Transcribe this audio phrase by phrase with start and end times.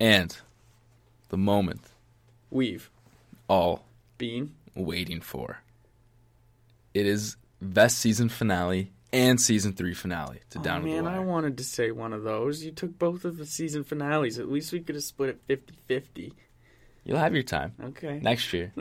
[0.00, 0.36] And
[1.28, 1.80] the moment
[2.50, 2.90] we've
[3.48, 3.84] all
[4.16, 5.62] been waiting for.
[6.94, 11.06] It is vest season finale and season three finale to oh, Down oh, with man,
[11.06, 12.62] I wanted to say one of those.
[12.62, 14.38] You took both of the season finales.
[14.38, 16.34] At least we could have split it 50 50.
[17.04, 18.20] You'll have your time Okay.
[18.22, 18.72] next year.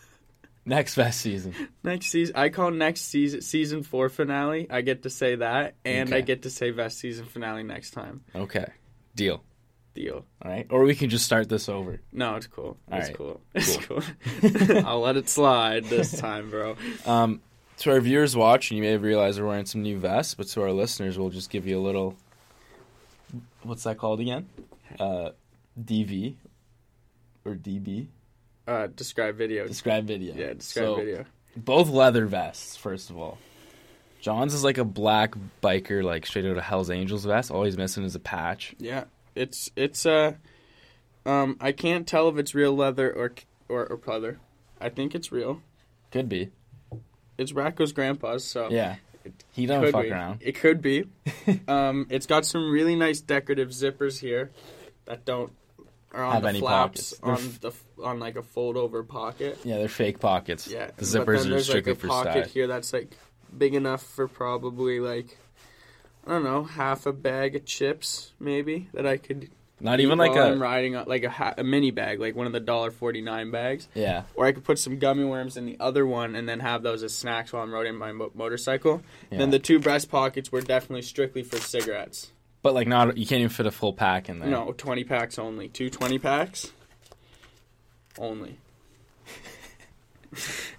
[0.66, 1.54] next vest season.
[1.82, 4.66] Next season, I call next season season four finale.
[4.70, 8.24] I get to say that, and I get to say vest season finale next time.
[8.34, 8.66] Okay,
[9.14, 9.42] deal.
[9.94, 10.24] Deal.
[10.42, 12.00] All right, or we can just start this over.
[12.12, 12.78] No, it's cool.
[12.90, 13.16] It's right.
[13.16, 13.40] cool.
[13.54, 14.02] It's cool.
[14.86, 16.76] I'll let it slide this time, bro.
[17.04, 17.40] Um,
[17.78, 20.62] to our viewers watching, you may have realized we're wearing some new vests, but to
[20.62, 22.16] our listeners, we'll just give you a little.
[23.62, 24.48] What's that called again?
[24.98, 25.30] Uh,
[25.82, 26.34] DV
[27.44, 28.06] or DB?
[28.66, 29.66] Uh, describe video.
[29.66, 30.34] Describe video.
[30.34, 31.24] Yeah, describe So, video.
[31.56, 33.38] Both leather vests, first of all.
[34.20, 37.50] John's is like a black biker, like straight out of Hell's Angels vest.
[37.50, 38.74] All he's missing is a patch.
[38.78, 39.04] Yeah,
[39.34, 40.34] it's it's uh,
[41.26, 43.32] um, I can't tell if it's real leather or
[43.68, 44.36] or or pleather.
[44.80, 45.62] I think it's real.
[46.10, 46.50] Could be.
[47.38, 48.96] It's Racco's grandpa's, so Yeah.
[49.52, 50.10] He don't could fuck be.
[50.10, 50.38] around.
[50.42, 51.04] It could be.
[51.68, 54.50] um, it's got some really nice decorative zippers here
[55.04, 55.52] that don't
[56.12, 57.20] are on Have the any flaps pockets.
[57.22, 59.58] On f- the on like a fold over pocket.
[59.64, 60.66] Yeah, they're fake pockets.
[60.68, 62.48] Yeah, The zippers but then are there's strictly like a for pocket style.
[62.48, 63.16] here that's like
[63.56, 65.38] big enough for probably like
[66.26, 70.32] I don't know half a bag of chips maybe that I could Not even like
[70.32, 70.52] while a.
[70.52, 73.20] I'm riding on, like a, ha- a mini bag like one of the dollar forty
[73.20, 74.22] nine bags, Yeah.
[74.36, 77.02] or I could put some gummy worms in the other one and then have those
[77.02, 79.02] as snacks while I'm riding my mo- motorcycle.
[79.30, 79.38] yeah.
[79.38, 82.30] Then the two breast pockets were definitely strictly for cigarettes.
[82.62, 84.48] But like not you can't even fit a full pack in there.
[84.48, 85.68] No, 20 packs only.
[85.68, 86.70] Two 20 packs
[88.18, 88.58] only.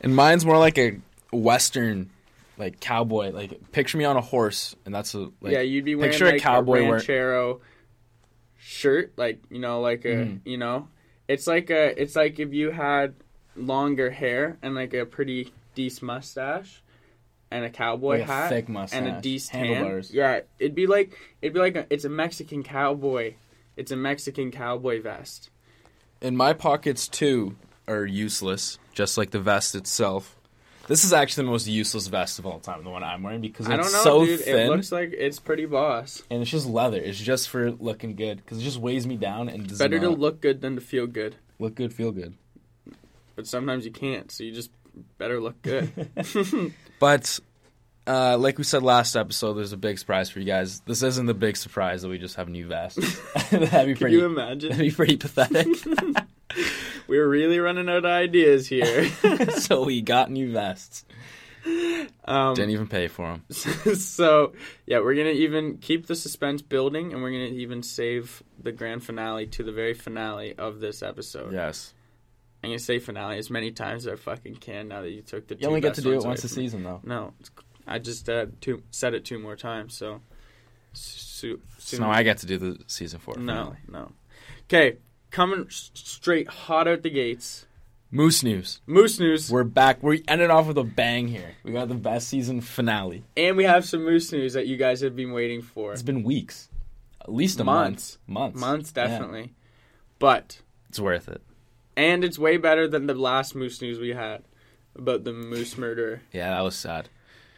[0.02, 0.98] And mine's more like a
[1.32, 2.10] western
[2.58, 3.32] like cowboy.
[3.32, 6.28] Like picture me on a horse and that's a like yeah, you'd be wearing picture
[6.28, 7.62] a like cowboy a ranchero
[8.58, 10.40] shirt, like you know, like a Mhm.
[10.46, 10.88] you know,
[11.28, 13.16] it's like a it's like if you had
[13.56, 16.82] longer hair and like a pretty decent mustache
[17.52, 18.98] and a cowboy like a hat thick mustache.
[19.00, 19.66] and a decent tan.
[19.74, 20.12] handlebars.
[20.14, 23.36] Yeah, it'd be like it'd be like a, it's a Mexican cowboy.
[23.76, 25.50] It's a Mexican cowboy vest.
[26.22, 27.56] And my pockets too
[27.88, 30.38] are useless, just like the vest itself.
[30.88, 33.68] This is actually the most useless vest of all time, the one I'm wearing, because
[33.68, 34.42] it's I don't know, so dude.
[34.42, 36.22] thin It looks like it's pretty boss.
[36.30, 36.98] and it's just leather.
[36.98, 40.10] It's just for looking good because it just weighs me down and does Better to
[40.10, 41.36] not look good than to feel good.
[41.60, 42.34] look good, feel good.
[43.36, 44.72] But sometimes you can't, so you just
[45.18, 45.92] better look good.
[47.00, 47.40] But
[48.08, 50.82] uh, like we said last episode, there's a big surprise for you guys.
[50.82, 52.98] This isn't the big surprise that we just have a new vest.
[53.52, 54.16] that'd be Can pretty.
[54.18, 54.70] you imagine?
[54.72, 55.68] That'd be pretty pathetic.
[57.08, 59.10] We're really running out of ideas here.
[59.60, 61.06] so we got new vests.
[62.26, 63.96] um, Didn't even pay for them.
[63.96, 64.54] so
[64.86, 69.04] yeah, we're gonna even keep the suspense building, and we're gonna even save the grand
[69.04, 71.54] finale to the very finale of this episode.
[71.54, 71.94] Yes.
[72.64, 74.88] I'm gonna say finale as many times as I fucking can.
[74.88, 77.02] Now that you took the You only get to do it once a season, though.
[77.04, 77.34] No,
[77.86, 79.96] I just uh, two, said it two more times.
[79.98, 80.22] So,
[80.94, 83.36] so, So now I get to do the season four.
[83.36, 83.78] no, finale.
[83.90, 84.12] no.
[84.64, 84.98] Okay,
[85.34, 87.66] coming straight hot out the gates.
[88.12, 88.80] Moose news.
[88.86, 90.04] Moose news, We're back.
[90.04, 91.56] We ended off with a bang here.
[91.64, 93.24] We got the vest season finale.
[93.36, 95.92] and we have some moose news that you guys have been waiting for.
[95.92, 96.70] It's been weeks,
[97.20, 98.20] at least a Months.
[98.28, 98.54] month.
[98.56, 98.60] Months.
[98.62, 99.08] Months, Yeah.
[99.08, 99.54] definitely.
[100.20, 101.42] But It's worth it.
[101.98, 104.44] and it's way better than the last moose news we had
[104.96, 106.22] about the moose murder.
[106.32, 107.10] Yeah, that was sad.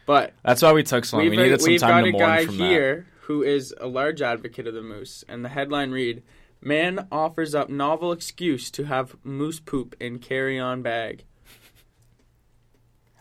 [0.06, 1.28] But That's why we took so long.
[1.28, 4.66] We uh, needed some we've got a guy from here who is a large advocate
[4.66, 6.22] of the moose, and the headline read:
[6.60, 11.24] "Man offers up novel excuse to have moose poop in carry-on bag."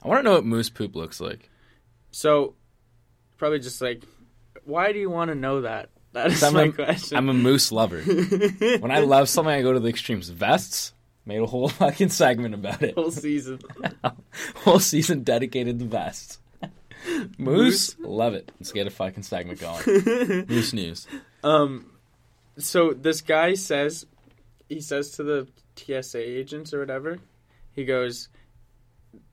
[0.03, 1.49] I want to know what moose poop looks like.
[2.11, 2.55] So,
[3.37, 4.03] probably just like,
[4.63, 5.89] why do you want to know that?
[6.15, 7.17] That is I'm my a- question.
[7.17, 7.99] I'm a moose lover.
[8.79, 10.29] when I love something, I go to the extremes.
[10.29, 10.93] Vests
[11.25, 12.93] made a whole fucking segment about it.
[12.95, 13.59] whole season.
[14.55, 16.39] whole season dedicated to vests.
[17.37, 18.49] Moose, love it.
[18.61, 20.45] Let's get a fucking segment going.
[20.47, 21.05] Moose news.
[21.43, 21.91] Um,
[22.57, 24.05] so this guy says,
[24.69, 27.19] he says to the TSA agents or whatever,
[27.71, 28.29] he goes,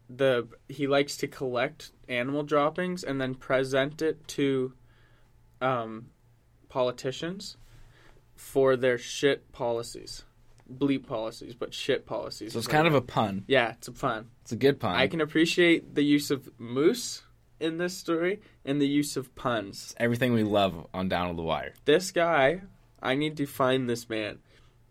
[0.08, 4.72] the he likes to collect animal droppings and then present it to,
[5.60, 6.06] um,
[6.68, 7.56] politicians,
[8.34, 10.24] for their shit policies,
[10.70, 12.52] bleep policies, but shit policies.
[12.52, 13.44] So it's kind of a pun.
[13.46, 14.30] yeah, it's a pun.
[14.42, 14.96] It's a good pun.
[14.96, 17.22] I can appreciate the use of moose
[17.60, 19.94] in this story and the use of puns.
[19.98, 21.72] Everything we love on Down the Wire.
[21.84, 22.62] this guy,
[23.02, 24.38] I need to find this man.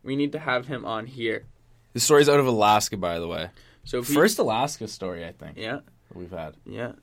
[0.03, 1.45] We need to have him on here.
[1.93, 3.49] The story's out of Alaska, by the way.
[3.83, 5.79] So First Alaska story, I think, yeah,
[6.13, 6.55] we've had.
[6.65, 6.93] yeah.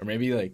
[0.00, 0.52] Or maybe like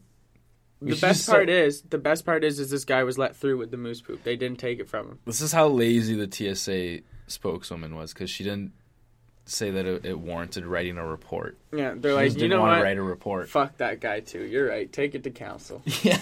[0.81, 3.59] The best part start- is the best part is is this guy was let through
[3.59, 4.23] with the moose poop.
[4.25, 5.19] They didn't take it from him.
[5.25, 8.73] This is how lazy the TSA spokeswoman was because she didn't
[9.45, 11.57] say that it, it warranted writing a report.
[11.73, 12.79] Yeah, they're She like, you didn't know want what?
[12.79, 13.49] to write a report.
[13.49, 14.43] Fuck that guy too.
[14.45, 14.91] You're right.
[14.93, 15.83] Take it to council.
[16.03, 16.19] Yeah.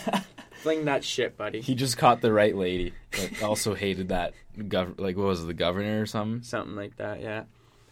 [0.65, 1.61] Fling that shit, buddy.
[1.61, 5.47] He just caught the right lady, but also hated that gov- like what was it,
[5.47, 6.43] the governor or something.
[6.43, 7.21] Something like that.
[7.21, 7.45] Yeah.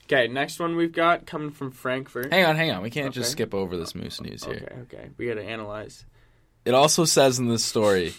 [0.05, 2.33] Okay, next one we've got coming from Frankfurt.
[2.33, 2.83] Hang on, hang on.
[2.83, 3.43] We can't just Okay.
[3.43, 4.55] skip over this moose news here.
[4.73, 5.11] Okay, okay.
[5.19, 6.07] We got to analyze.
[6.65, 8.15] It also says in this story,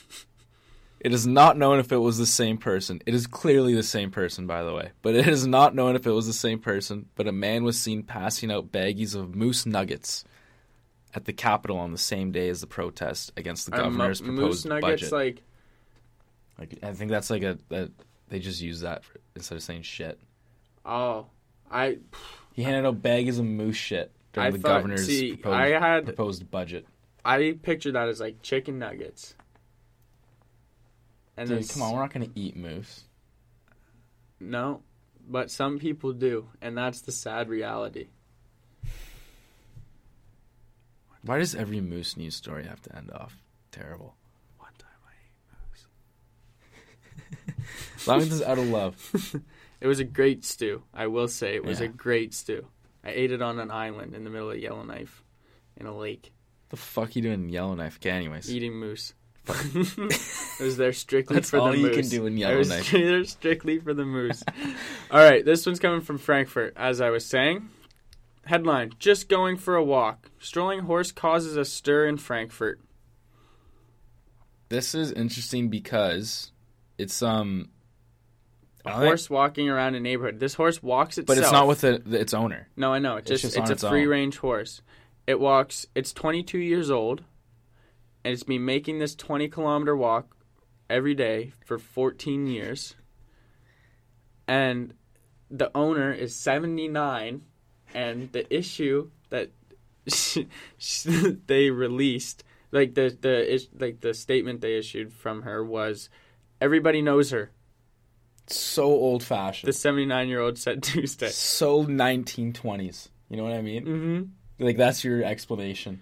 [1.00, 3.01] it is not known if it was the same person.
[3.07, 4.91] It is clearly the same person, by the way.
[5.01, 7.07] But it is not known if it was the same person.
[7.15, 10.23] But a man was seen passing out baggies of moose nuggets
[11.15, 14.68] at the Capitol on the same day as the protest against the governor's moose proposed
[14.68, 15.12] nuggets budget.
[15.12, 15.44] like
[16.60, 17.92] Like, I think that's like a that
[18.30, 20.19] they just use that for, instead of saying shit.
[20.86, 21.27] oh,
[21.71, 22.00] I
[22.54, 25.80] He handed out baggies of moose shit during I the thought- governor's see, proposed, I
[25.80, 26.88] had- proposed budget.
[27.25, 29.36] I picture that as like chicken nuggets.
[31.38, 33.06] And Dude, this- come on, we're not gonna eat moose.
[34.39, 34.81] No,
[35.27, 38.07] but some people do, and that's the sad reality.
[41.23, 43.41] Why does every moose news story have to end off
[43.71, 44.15] terrible?
[44.57, 45.11] One time I
[47.47, 47.55] ate
[47.95, 49.41] As long as it's out of love.
[49.81, 50.83] It was a great stew.
[50.93, 52.67] I will say it was a great stew.
[53.03, 55.25] I ate it on an island in the middle of Yellowknife,
[55.75, 56.31] in a lake,
[56.73, 57.97] the fuck you doing in Yellowknife?
[57.97, 58.49] Okay, anyways.
[58.51, 59.13] eating moose.
[59.47, 59.53] I
[60.59, 62.91] was there strictly That's for all the you can do in I was Yellowknife.
[62.91, 64.41] there strictly for the moose.
[65.11, 66.73] All right, this one's coming from Frankfurt.
[66.75, 67.69] As I was saying,
[68.45, 70.29] headline: Just going for a walk.
[70.39, 72.79] Strolling horse causes a stir in Frankfurt.
[74.69, 76.51] This is interesting because
[76.97, 77.69] it's um
[78.85, 80.39] A I don't think- horse walking around a neighborhood.
[80.39, 81.37] This horse walks itself.
[81.37, 82.67] but it's not with its owner.
[82.75, 83.17] No, I know.
[83.17, 84.81] It's It's just, it's, a free range horse.
[85.27, 85.85] It walks.
[85.95, 87.23] It's 22 years old,
[88.25, 90.35] and it's been making this 20 kilometer walk
[90.89, 92.95] every day for 14 years.
[94.47, 94.93] And
[95.49, 97.43] the owner is 79,
[97.93, 99.51] and the issue that
[101.47, 106.09] they released, like the the like the statement they issued from her was,
[106.59, 107.51] everybody knows her.
[108.47, 109.69] So old fashioned.
[109.69, 111.29] The 79 year old said Tuesday.
[111.29, 113.09] so 1920s.
[113.29, 113.85] You know what I mean?
[113.85, 114.65] Mm-hmm.
[114.65, 116.01] Like that's your explanation.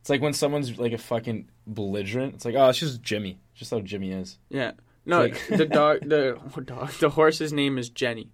[0.00, 2.34] It's like when someone's like a fucking belligerent.
[2.34, 3.40] It's like, oh, it's just Jimmy.
[3.54, 4.38] Just how Jimmy is.
[4.50, 4.72] Yeah.
[5.04, 8.30] No, like- the dog, the oh, dog, the horse's name is Jenny,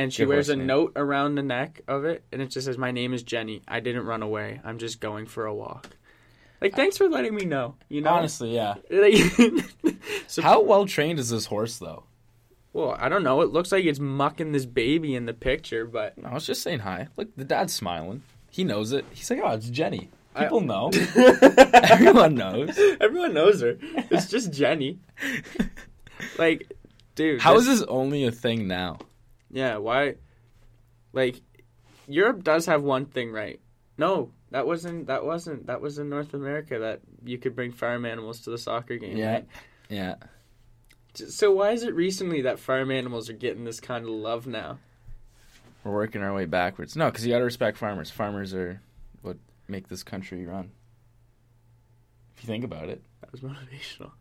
[0.00, 0.66] and she Good wears a name.
[0.66, 3.62] note around the neck of it, and it just says, "My name is Jenny.
[3.68, 4.60] I didn't run away.
[4.64, 5.90] I'm just going for a walk."
[6.60, 7.76] Like, thanks for letting me know.
[7.88, 8.74] You know, Honestly, yeah.
[10.26, 12.04] So, How well trained is this horse though?
[12.72, 13.40] well, I don't know.
[13.40, 16.80] It looks like it's mucking this baby in the picture, but I was just saying
[16.80, 17.08] hi.
[17.16, 18.22] Look, the dad's smiling.
[18.50, 19.04] He knows it.
[19.12, 20.08] He's like, oh, it's Jenny.
[20.36, 20.90] I- People know.
[21.16, 22.78] Everyone knows.
[23.00, 23.76] everyone knows her.
[24.10, 24.98] It's just Jenny.
[26.38, 26.70] Like,
[27.14, 28.98] dude, How this- is this only a thing now?
[29.50, 30.16] Yeah, why?
[31.12, 31.40] Like,
[32.06, 33.60] Europe does have one thing right.
[33.98, 35.06] No, that wasn't.
[35.06, 35.66] That wasn't.
[35.66, 39.16] That was in North America that you could bring farm animals to the soccer game.
[39.16, 39.32] Yeah.
[39.32, 39.46] Right?
[39.88, 40.14] Yeah.
[41.14, 44.78] So why is it recently that farm animals are getting this kind of love now?
[45.84, 46.94] We're working our way backwards.
[46.94, 48.10] No, because you got to respect farmers.
[48.10, 48.80] Farmers are
[49.22, 49.36] what
[49.66, 50.70] make this country run.
[52.36, 53.02] If you think about it.
[53.20, 54.12] That was motivational.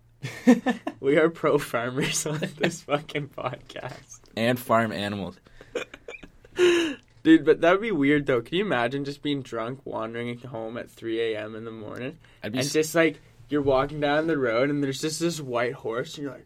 [1.00, 5.40] we are pro farmers on this fucking podcast, and farm animals.
[6.56, 7.46] dude.
[7.46, 8.42] But that would be weird though.
[8.42, 11.56] Can you imagine just being drunk, wandering home at 3 a.m.
[11.56, 12.18] in the morning?
[12.44, 13.19] I'd be and s- just like
[13.50, 16.46] you're walking down the road and there's just this white horse and you're like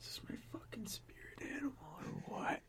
[0.00, 2.60] is this my fucking spirit animal or what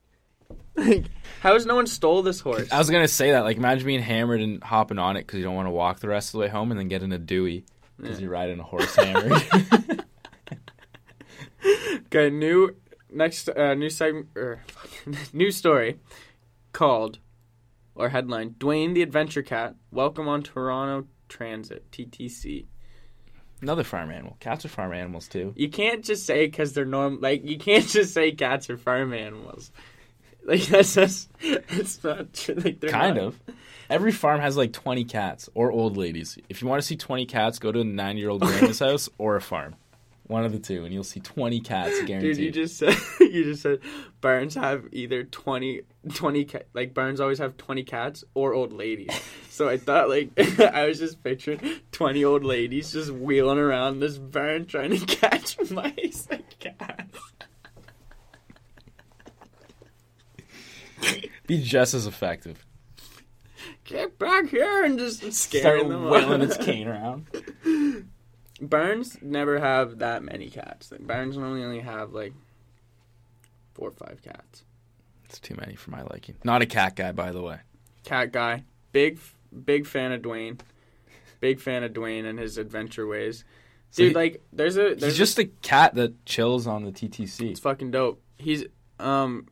[0.75, 1.05] like
[1.41, 3.41] how has no one stole this horse I was gonna say that.
[3.41, 6.07] Like, imagine being hammered and hopping on it because you don't want to walk the
[6.10, 7.63] rest of the way home, and then getting a DUI
[7.98, 8.24] because Yeah.
[8.24, 9.41] you're riding a horse hammered.
[12.05, 12.75] okay new
[13.13, 14.62] next uh, new segment er,
[15.34, 16.00] new story
[16.72, 17.20] called
[17.96, 22.65] or headline dwayne the adventure cat welcome on toronto transit ttc
[23.62, 24.36] Another farm animal.
[24.41, 25.53] Cats are farm animals too.
[25.55, 29.13] you can't just say because they're norm like you can't just say cats are farm
[29.13, 29.72] animals
[30.46, 33.24] like that's just it's not true like they're Kind not.
[33.27, 33.39] of.
[33.89, 36.38] Every farm has like 20 cats or old ladies.
[36.50, 39.08] If you want to see 20 cats, go to a nine year old grandma's house
[39.17, 39.75] or a farm.
[40.27, 42.35] One of the two, and you'll see 20 cats guaranteed.
[42.35, 43.79] Dude, you just said you just said
[44.21, 45.81] barns have either 20,
[46.13, 49.09] 20 ca- like barns always have twenty cats or old ladies.
[49.53, 51.59] So I thought like I was just picturing
[51.91, 57.19] twenty old ladies just wheeling around this barn trying to catch mice and cats.
[61.45, 62.65] Be just as effective.
[63.83, 66.05] Get back here and just Start scaring them.
[66.05, 67.27] wailing its cane around.
[68.62, 70.91] Barns never have that many cats.
[70.91, 72.33] Like, Barns normally only have like
[73.74, 74.63] four or five cats.
[75.25, 76.36] It's too many for my liking.
[76.43, 77.57] Not a cat guy, by the way.
[78.05, 79.19] Cat guy, big
[79.65, 80.60] big fan of Dwayne.
[81.39, 83.43] Big fan of Dwayne and his adventure ways.
[83.89, 86.91] So Dude, he- like there's a there's He's just a cat that chills on the
[86.91, 87.51] TTC.
[87.51, 88.22] It's fucking dope.
[88.38, 88.65] He's
[89.00, 89.48] um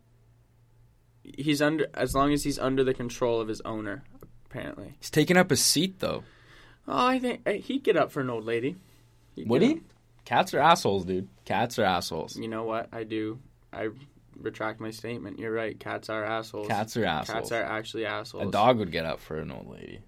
[1.24, 4.04] he's under as long as he's under the control of his owner,
[4.46, 4.96] apparently.
[5.00, 6.24] He's taking up a seat though.
[6.88, 8.76] Oh, I think eh, he'd get up for an old lady.
[9.36, 9.82] He'd Would he?
[10.26, 11.28] Cats are assholes, dude.
[11.46, 12.36] Cats are assholes.
[12.38, 12.90] You know what?
[12.92, 13.40] I do.
[13.74, 13.90] I
[14.40, 15.40] retract my statement.
[15.40, 15.80] You're right.
[15.80, 16.68] Cats are assholes.
[16.68, 17.36] Cats are assholes.
[17.36, 18.48] Cats are actually assholes.
[18.48, 20.02] a dog would get up for an old lady.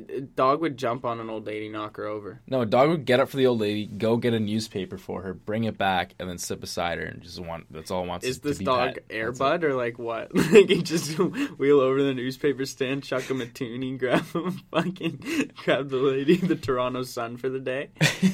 [0.00, 2.40] Dog would jump on an old lady, knock her over.
[2.46, 5.22] No, a dog would get up for the old lady, go get a newspaper for
[5.22, 7.66] her, bring it back, and then sit beside her and just want.
[7.70, 8.26] That's all it wants.
[8.26, 8.98] Is to this dog.
[9.08, 10.34] Airbud or like what?
[10.52, 11.18] like he just
[11.58, 16.36] wheel over the newspaper stand, chuck him a toonie, grab him, fucking grab the lady,
[16.36, 17.90] the Toronto Sun for the day.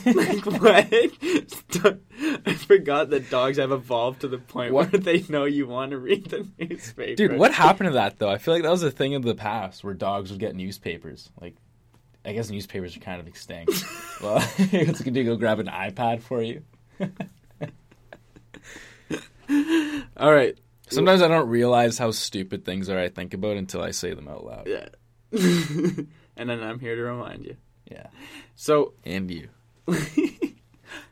[0.07, 0.89] like what?
[2.47, 4.93] I forgot that dogs have evolved to the point What?
[4.93, 7.15] where they know you want to read the newspaper.
[7.17, 8.29] Dude, what happened to that though?
[8.31, 11.31] I feel like that was a thing of the past where dogs would get newspapers.
[11.41, 11.52] Like,
[12.25, 13.85] I guess newspapers are kind of extinct.
[14.23, 16.63] well, it's good to go grab an iPad for you.
[20.17, 20.57] All right.
[20.89, 24.29] Sometimes I don't realize how stupid things are I think about until I say them
[24.29, 24.69] out loud.
[24.69, 24.89] Yeah.
[26.37, 27.57] and then I'm here to remind you.
[27.91, 28.07] Yeah,
[28.55, 29.49] So and you.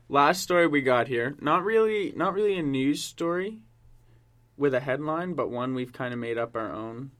[0.08, 3.58] last story we got here not really not really a news story
[4.56, 7.10] with a headline but one we've kind of made up our own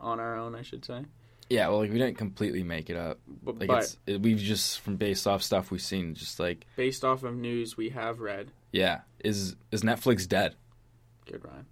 [0.00, 1.04] on our own i should say
[1.48, 3.18] Yeah, well, like we didn't completely make it up.
[3.42, 6.66] but, Like but it's it, we've just from based off stuff we've seen, just like
[6.76, 10.54] based off of news we have read yeah, is is Netflix dead?
[11.24, 11.66] good rhyme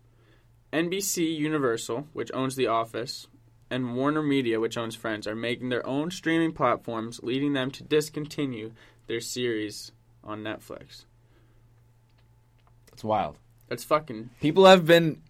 [0.72, 3.28] nbc universal which owns the office
[3.70, 7.84] and warner media which owns friends are making their own streaming platforms leading them to
[7.84, 8.72] discontinue
[9.06, 9.92] their series
[10.24, 11.04] on netflix
[12.90, 13.38] That's wild.
[13.68, 15.22] that's fucking People have been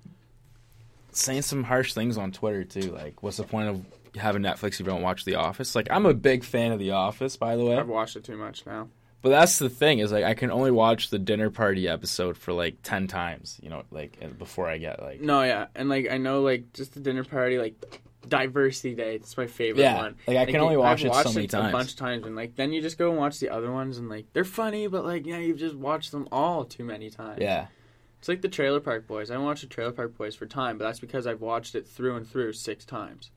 [1.13, 2.91] saying some harsh things on Twitter too.
[2.93, 3.85] Like, what's the point of
[4.17, 5.75] having Netflix if you don't watch The Office?
[5.75, 7.77] Like, I'm a big fan of The Office, by the way.
[7.77, 8.89] i've watched it too much now
[9.23, 12.53] But that's the thing is like I can only watch the dinner party episode for
[12.53, 16.09] like ten times, you know, like uh, before I get like No, yeah, and like
[16.11, 17.75] I know, like just the dinner party, like
[18.29, 19.17] Diversity Day.
[19.17, 20.17] It's my favorite yeah, one.
[20.27, 21.73] like I can only watch I've it watched so many a times.
[21.73, 24.09] bunch of times, and like then you just go and watch the other ones, and
[24.09, 27.39] like they're funny, but like yeah, you've just watched them all too many times.
[27.41, 27.67] Yeah,
[28.19, 29.31] it's like the Trailer Park Boys.
[29.31, 32.17] I watched the Trailer Park Boys for time, but that's because I've watched it through
[32.17, 33.31] and through six times.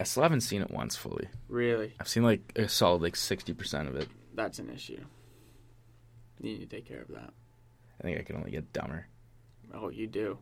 [0.00, 1.28] I still haven't seen it once fully.
[1.48, 4.08] Really, I've seen like a solid like sixty percent of it.
[4.34, 5.00] that's an issue.
[6.40, 7.30] You need to take care of that.
[8.00, 9.06] I think I can only get dumber.
[9.74, 10.38] Oh, you do.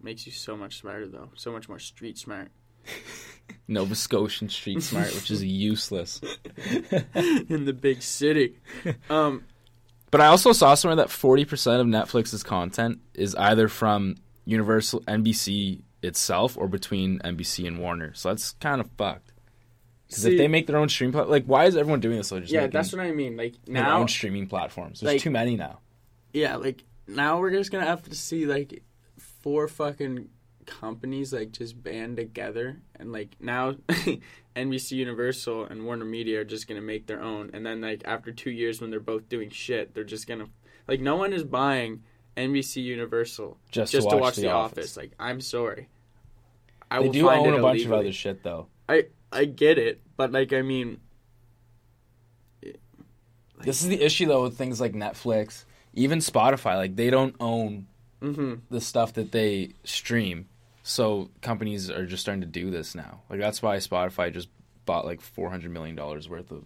[0.00, 1.30] Makes you so much smarter though.
[1.34, 2.48] So much more street smart.
[3.68, 6.20] Nova Scotian Street Smart, which is useless.
[7.14, 8.58] In the big city.
[9.10, 9.44] Um,
[10.10, 15.00] But I also saw somewhere that forty percent of Netflix's content is either from Universal
[15.02, 18.14] NBC itself or between NBC and Warner.
[18.14, 19.32] So that's kind of fucked.
[20.08, 22.28] Because if they make their own stream, pla- like, why is everyone doing this?
[22.28, 23.36] So just yeah, that's what I mean.
[23.36, 25.00] Like now, own streaming platforms.
[25.00, 25.80] There's like- too many now.
[26.32, 28.82] Yeah, like now we're just gonna have to see like
[29.18, 30.28] four fucking
[30.66, 33.74] companies like just band together and like now
[34.56, 38.32] NBC Universal and Warner Media are just gonna make their own and then like after
[38.32, 40.46] two years when they're both doing shit, they're just gonna
[40.88, 42.02] like no one is buying
[42.36, 44.96] NBC Universal Just, just to watch, The, Office.
[44.96, 45.88] Like I'm sorry.
[46.90, 48.68] I They do own a bunch of other shit though.
[48.88, 51.00] I I get it, but like I mean
[53.62, 55.64] This is the issue though with things like Netflix,
[55.94, 56.76] even Spotify.
[56.76, 57.86] Like they don't own
[58.22, 58.60] mhm.
[58.70, 60.48] the stuff that they stream.
[60.82, 63.22] So companies are just starting to do this now.
[63.28, 64.48] Like that's why Spotify just
[64.84, 66.64] bought like four hundred million dollars worth of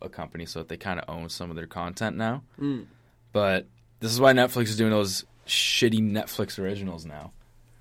[0.00, 2.42] a company, so that they kind of own some of their content now.
[2.60, 2.86] Mm.
[3.32, 3.66] But
[4.00, 7.32] this is why Netflix is doing those shitty Netflix originals now.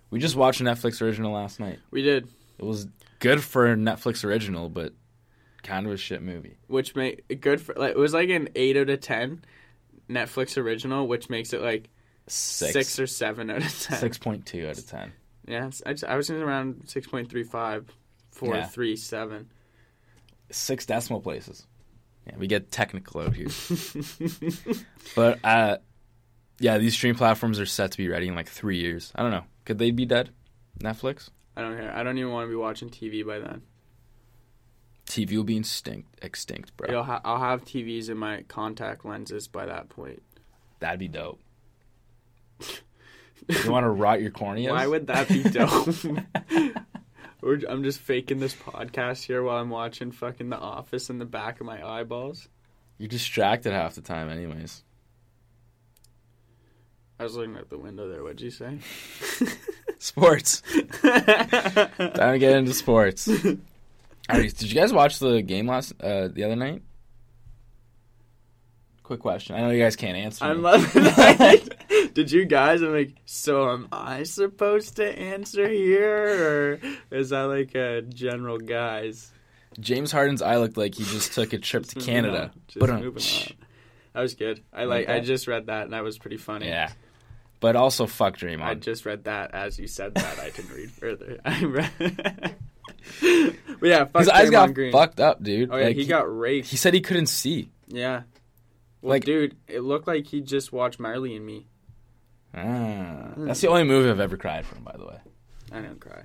[0.10, 1.80] We just watched a Netflix original last night.
[1.92, 2.28] We did.
[2.58, 2.88] It was
[3.20, 4.94] good for a Netflix original, but
[5.64, 6.58] kind of a shit movie.
[6.68, 9.42] which made it good for like it was like an eight out of ten
[10.10, 11.90] Netflix original, which makes it like
[12.28, 13.98] Six, six, or seven out of ten.
[14.00, 15.12] six point two out of ten.
[15.48, 17.86] Yeah, I, just, I was in around six point three five,
[18.32, 18.66] four Yeah.
[18.66, 19.50] three seven.
[20.52, 21.66] Six decimal places.
[22.28, 23.50] Yeah, we get technical out here.
[25.16, 25.78] But uh,
[26.60, 29.12] yeah, these stream platforms are set to be ready in like three years.
[29.16, 29.44] I don't know.
[29.66, 30.30] Could they be dead?
[30.80, 31.96] Netflix, I don't care.
[31.96, 33.62] I don't even want to be watching TV by then.
[35.06, 36.18] TV will be extinct.
[36.22, 36.98] Extinct, bro.
[36.98, 40.22] I'll, ha- I'll have TVs in my contact lenses by that point.
[40.80, 41.40] That'd be dope.
[43.48, 44.72] you want to rot your corneas?
[44.72, 45.88] Why would that be dope?
[47.70, 51.60] I'm just faking this podcast here while I'm watching fucking The Office in the back
[51.60, 52.48] of my eyeballs.
[52.98, 54.84] You're distracted half the time, anyways.
[57.20, 58.24] I was looking out the window there.
[58.24, 58.80] What'd you say?
[60.00, 60.62] Sports.
[61.02, 61.90] Time
[62.34, 63.28] to get into sports.
[63.28, 63.60] Right,
[64.56, 66.82] did you guys watch the game last uh, the other night?
[69.04, 69.56] Quick question.
[69.56, 70.46] I know you guys can't answer.
[70.46, 72.12] I'm loving that.
[72.14, 72.82] Did you guys?
[72.82, 76.80] I'm like, so am I supposed to answer here,
[77.12, 79.32] or is that like a general guys?
[79.80, 82.52] James Harden's eye looked like he just took a trip to Canada.
[82.68, 83.56] Just But, moving on.
[84.14, 84.64] That was good.
[84.74, 85.18] I Like like.
[85.18, 86.68] I just read that, and that was pretty funny.
[86.68, 86.92] Yeah.
[87.66, 88.62] But also fuck Draymond.
[88.62, 90.38] I just read that as you said that.
[90.38, 91.40] I didn't read further.
[91.46, 91.92] I read.
[93.80, 94.92] but yeah, fuck His eyes Draymond got Green.
[94.92, 95.72] fucked up, dude.
[95.72, 96.68] Oh yeah, Like, he got raped.
[96.68, 97.72] He said he couldn't see.
[97.88, 98.22] yeah.
[99.02, 101.66] Well, Like- dude, it looked like he just watched Marley and Me.
[102.54, 105.18] Ah, that's the only movie I've ever cried from, by the way.
[105.72, 106.22] I don't cry.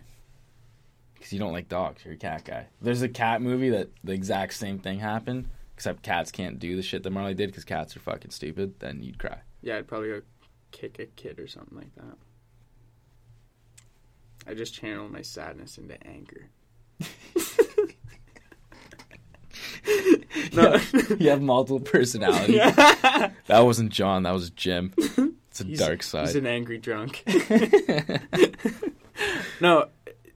[1.14, 2.04] Because you don't like dogs.
[2.04, 2.66] You're a cat guy.
[2.82, 6.82] There's a cat movie that the exact same thing happened, except cats can't do the
[6.82, 8.78] shit that Marley did because cats are fucking stupid.
[8.78, 9.38] Then you'd cry.
[9.62, 10.20] Yeah, I'd probably go
[10.70, 12.16] kick a kid or something like that.
[14.46, 16.50] I just channel my sadness into anger.
[20.52, 20.78] No.
[21.18, 22.54] you have multiple personalities.
[22.56, 23.30] yeah.
[23.46, 24.22] That wasn't John.
[24.24, 24.92] That was Jim.
[24.96, 26.26] It's a He's- dark side.
[26.26, 27.22] He's an angry drunk.
[29.60, 29.86] no,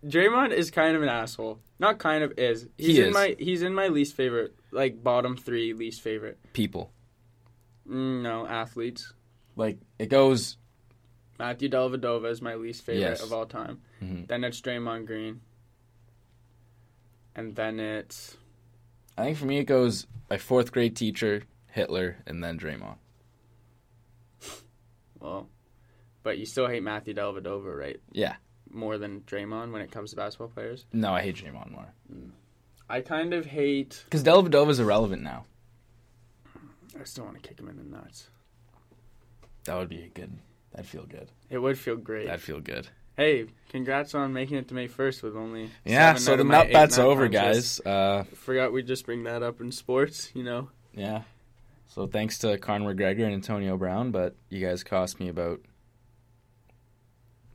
[0.05, 1.59] Draymond is kind of an asshole.
[1.79, 2.67] Not kind of is.
[2.77, 3.15] He's He in is.
[3.15, 6.39] my he's in my least favorite, like bottom three least favorite.
[6.53, 6.91] People
[7.89, 9.13] Mm, no, athletes.
[9.57, 10.57] Like it goes.
[11.39, 13.23] Matthew Dellavedova is my least favorite Yes.
[13.23, 13.81] of all time.
[14.03, 14.27] Mhm.
[14.29, 15.41] Then it's Draymond Green.
[17.35, 18.37] And then it's
[19.19, 22.97] I think for me it goes my fourth grade teacher, Hitler, and then Draymond.
[25.21, 25.49] well,
[26.23, 28.01] but you still hate Matthew Dellavedova, right?
[28.13, 28.37] Yeah.
[28.71, 30.85] More than Draymond when it comes to basketball players.
[30.93, 31.93] No, I hate Draymond more
[32.89, 34.03] I kind of hate.
[34.05, 35.47] because Dellavedova is irrelevant now.
[37.01, 38.29] I still want to kick him in the nuts.
[39.65, 40.33] That would be a good.
[40.73, 41.31] That'd feel good.
[41.51, 42.27] It would feel great.
[42.27, 42.89] That'd feel good.
[43.17, 45.71] Hey, congrats on making it to May first with only.
[45.85, 46.15] Yeah.
[46.15, 47.79] So the nut bet's over, guys.
[47.81, 50.31] Uh, Forgot we just bring that up in sports.
[50.35, 50.69] You know.
[50.95, 51.23] yeah.
[51.87, 55.61] So thanks to Conor McGregor and Antonio Brown, but you guys cost me about.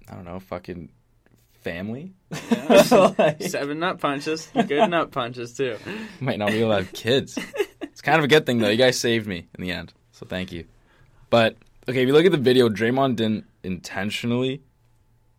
[0.10, 0.90] I don't know, fucking
[1.62, 2.14] family.
[2.32, 3.14] Yeah.
[3.18, 4.48] Like- Seven nut punches.
[4.54, 5.78] Good nut punches too.
[6.22, 7.38] Might not be able to have kids.
[7.82, 8.70] It's kind of a good thing though.
[8.70, 10.66] You guys saved me in the end, so thank you.
[11.30, 11.58] But
[11.90, 14.62] okay, if you look at the video, Draymond didn't intentionally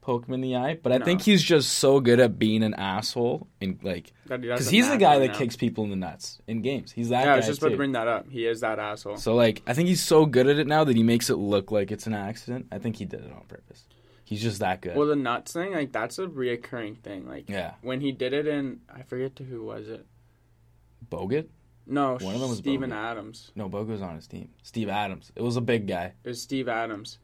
[0.00, 1.04] poke him in the eye, but I No.
[1.04, 5.18] think he's just so good at being an asshole and like because he's the guy
[5.18, 5.38] that now.
[5.38, 6.92] kicks people in the nuts in games.
[6.92, 7.72] He's that Yeah, I was just about too.
[7.72, 8.30] to bring that up.
[8.30, 9.18] He is that asshole.
[9.18, 11.70] So like, I think he's so good at it now that he makes it look
[11.70, 12.66] like it's an accident.
[12.72, 13.84] I think he did it on purpose.
[14.24, 14.96] He's just that good.
[14.96, 17.28] Well, the nuts thing, like that's a reoccurring thing.
[17.28, 20.06] Like yeah, when he did it in, I forget to who was it.
[21.10, 21.46] Bogut.
[21.90, 22.94] No, One of them was Steven Bogut.
[23.10, 23.50] Adams.
[23.56, 24.50] No, Bogut was on his team.
[24.62, 25.32] Steve Adams.
[25.34, 26.12] It was a big guy.
[26.22, 27.18] It was Steve Adams,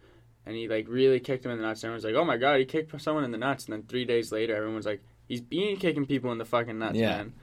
[0.45, 1.85] and he like really kicked him in the nuts.
[1.85, 4.33] Everyone's like, "Oh my god, he kicked someone in the nuts!" And then three days
[4.33, 7.17] later, everyone's like, "He's being kicking people in the fucking nuts, Yeah.
[7.19, 7.35] man."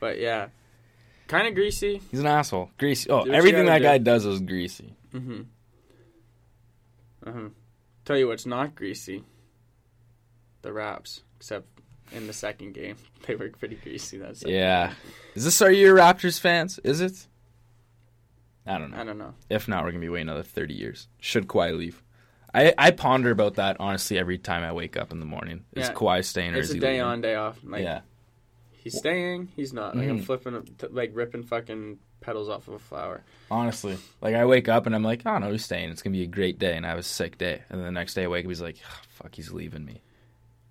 [0.00, 0.48] But yeah,
[1.26, 2.00] kind of greasy.
[2.12, 2.70] He's an asshole.
[2.78, 3.10] Greasy.
[3.10, 3.84] Oh, Do what you everything that do.
[3.84, 4.94] guy does is greasy.
[5.12, 5.40] Mm-hmm.
[7.26, 7.48] Uh-huh.
[8.04, 9.24] Tell you what's not greasy.
[10.62, 11.66] The Raps, except
[12.12, 14.18] in the second game, they were pretty greasy.
[14.18, 14.92] That's Yeah.
[15.34, 16.78] Is this our year, Raptors fans?
[16.84, 17.26] Is it?
[18.66, 18.98] I don't know.
[18.98, 19.34] I don't know.
[19.48, 21.08] If not, we're gonna be waiting another thirty years.
[21.20, 22.02] Should Kawhi leave?
[22.54, 25.64] I, I ponder about that honestly every time I wake up in the morning.
[25.74, 25.94] Is Yeah.
[25.94, 27.02] Kawhi staying or It's is a he day leaving?
[27.02, 27.58] on, day off.
[27.62, 28.00] Like yeah.
[28.72, 29.96] he's staying, he's not.
[29.96, 30.24] Like I'm Mhm.
[30.24, 33.22] flipping, like ripping fucking petals off of a flower.
[33.50, 35.90] Honestly, like I wake up and I'm like, oh no, he's staying.
[35.90, 37.62] It's gonna be a great day, and I have a sick day.
[37.70, 40.02] And then the next day I wake up, he's like, "Ah, fuck, he's leaving me.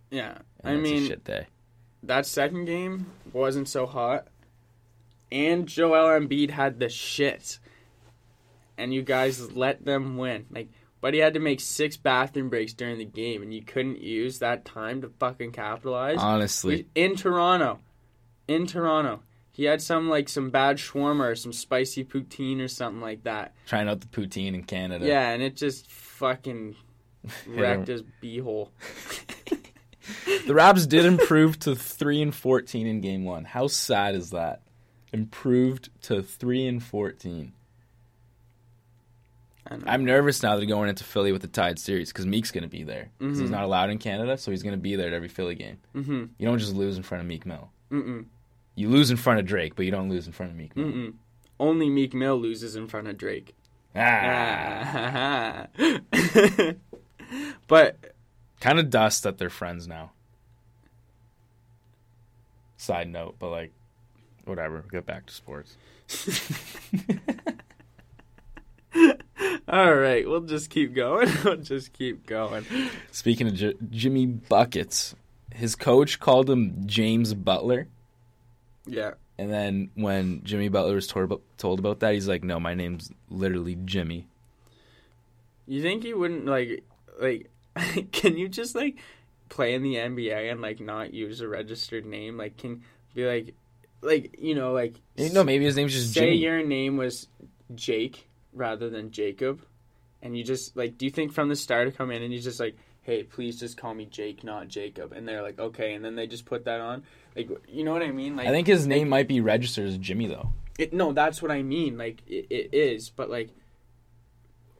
[0.09, 1.47] Yeah, And I mean shit day.
[2.03, 4.27] that second game wasn't so hot,
[5.31, 7.59] and Joel Embiid had the shit,
[8.77, 10.45] and you guys let them win.
[10.49, 10.69] Like,
[11.01, 14.39] but he had to make six bathroom breaks during the game, and you couldn't use
[14.39, 16.17] that time to fucking capitalize.
[16.19, 17.79] Honestly, in Toronto,
[18.47, 23.01] in Toronto, he had some like some bad shawarma or some spicy poutine or something
[23.01, 23.53] like that.
[23.65, 25.05] trying out the poutine in Canada.
[25.05, 26.75] Yeah, and it just fucking
[27.47, 28.69] wrecked his beehole.
[30.45, 33.43] The Raps did improve to three and fourteen in game one.
[33.45, 34.61] How sad is that?
[35.13, 37.53] Improved to three and fourteen.
[39.65, 39.91] I don't know.
[39.91, 42.63] I'm nervous now that they're going into Philly with the tied series because Meek's going
[42.63, 43.09] to be there.
[43.19, 45.55] 'Cause He's not allowed in Canada, so he's going to be there at every Philly
[45.55, 45.77] game.
[45.93, 46.25] Mm-hmm.
[46.37, 47.69] You don't just lose in front of Meek Mill.
[47.91, 48.25] Mm-mm.
[48.75, 50.87] You lose in front of Drake, but you don't lose in front of Meek Mill.
[50.87, 51.13] Mm-mm.
[51.59, 53.55] Only Meek Mill loses in front of Drake.
[53.95, 55.67] Ah.
[57.67, 57.97] but
[58.59, 60.11] Kind of dust that they're friends now.
[62.77, 63.71] Side note, but like,
[64.45, 64.83] whatever.
[64.91, 65.77] Get back to sports.
[69.67, 71.29] All right, we'll just keep going.
[71.43, 72.65] we'll just keep going.
[73.11, 75.13] Speaking of J- Jimmy Buckets,
[75.53, 77.87] his coach called him James Butler.
[78.85, 79.15] Yeah.
[79.37, 82.73] And then when Jimmy Butler was told about, told about that, he's like, "No, my
[82.73, 84.27] name's literally Jimmy."
[85.67, 86.83] You think he wouldn't like
[87.19, 87.49] like
[88.11, 88.97] can you just like
[89.49, 92.37] play in the NBA and like not use a registered name?
[92.37, 93.55] Like can be like
[94.01, 96.37] like you know like No, maybe his name's just say Jimmy.
[96.37, 97.27] your name was
[97.73, 99.61] Jake rather than Jacob
[100.21, 102.39] and you just like do you think from the start to come in and you
[102.39, 106.03] just like hey please just call me Jake not Jacob and they're like okay and
[106.03, 107.03] then they just put that on
[107.35, 109.97] like you know what I mean like I think his name might be registered as
[109.97, 110.53] Jimmy though.
[110.77, 111.97] it, no, that's what I mean.
[111.97, 113.49] Like it, it is, but like,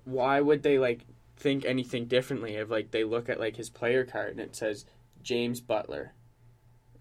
[0.05, 1.05] why would they like
[1.37, 4.85] think anything differently if like they look at like his player card and it says
[5.21, 6.13] James Butler?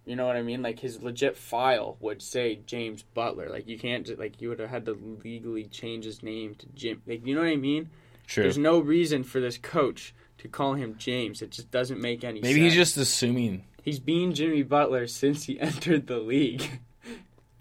[0.05, 0.63] You know what I mean?
[0.63, 3.49] Like his legit file would say James Butler.
[3.51, 6.67] Like you can't just, like you would have had to legally change his name to
[6.75, 7.03] Jim.
[7.07, 7.91] Like you know what I mean?
[8.27, 8.45] True.
[8.45, 11.43] There's no reason for this coach to call him James.
[11.43, 12.53] It just doesn't make any sense.
[12.53, 16.81] Maybe he's just assuming he's been Jimmy Butler since he entered the league.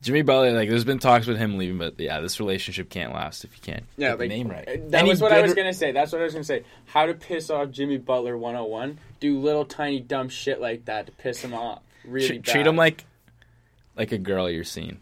[0.05, 0.51] Jimmy Butler.
[0.53, 3.61] Like, there's been talks with him leaving, but yeah, this relationship can't last if you
[3.61, 4.67] can't Yeah, get the like, name right.
[4.67, 5.91] uh, That Any was what I was gonna say.
[5.91, 6.63] That's what I was gonna say.
[6.85, 8.99] How to piss off Jimmy Butler 101.
[9.19, 11.81] Do little tiny dumb shit like that to piss him off.
[12.05, 12.51] Really Treat, bad.
[12.53, 13.03] treat him like
[13.97, 14.99] like a girl you're seeing.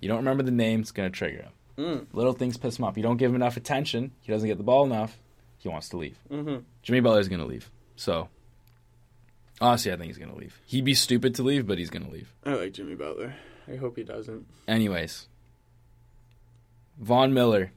[0.00, 1.52] You don't remember the name, it's gonna trigger him.
[1.78, 2.06] Mm.
[2.12, 2.96] Little things piss him off.
[2.96, 4.12] You don't give him enough attention.
[4.22, 5.18] He doesn't get the ball enough.
[5.58, 6.16] He wants to leave.
[6.30, 7.68] hmm Jimmy Butler's gonna leave.
[7.96, 8.28] So
[9.60, 10.60] honestly, I think he's gonna leave.
[10.66, 12.32] He'd be stupid to leave, but he's gonna leave.
[12.44, 13.34] I like Jimmy Butler.
[13.68, 14.46] I hope he doesn't.
[14.68, 15.28] Anyways,
[16.98, 17.72] Von Miller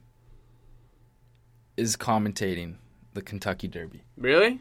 [1.77, 2.75] is commentating
[3.13, 4.03] the Kentucky Derby.
[4.17, 4.59] Really?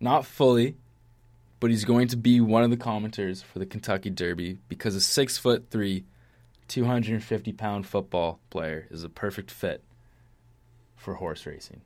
[0.00, 0.76] Not fully,
[1.60, 5.00] but he's going to be one of the commenters for the Kentucky Derby because a
[5.00, 6.04] six foot three,
[6.68, 9.82] 250 pound football player is a perfect fit
[10.96, 11.82] for horse racing.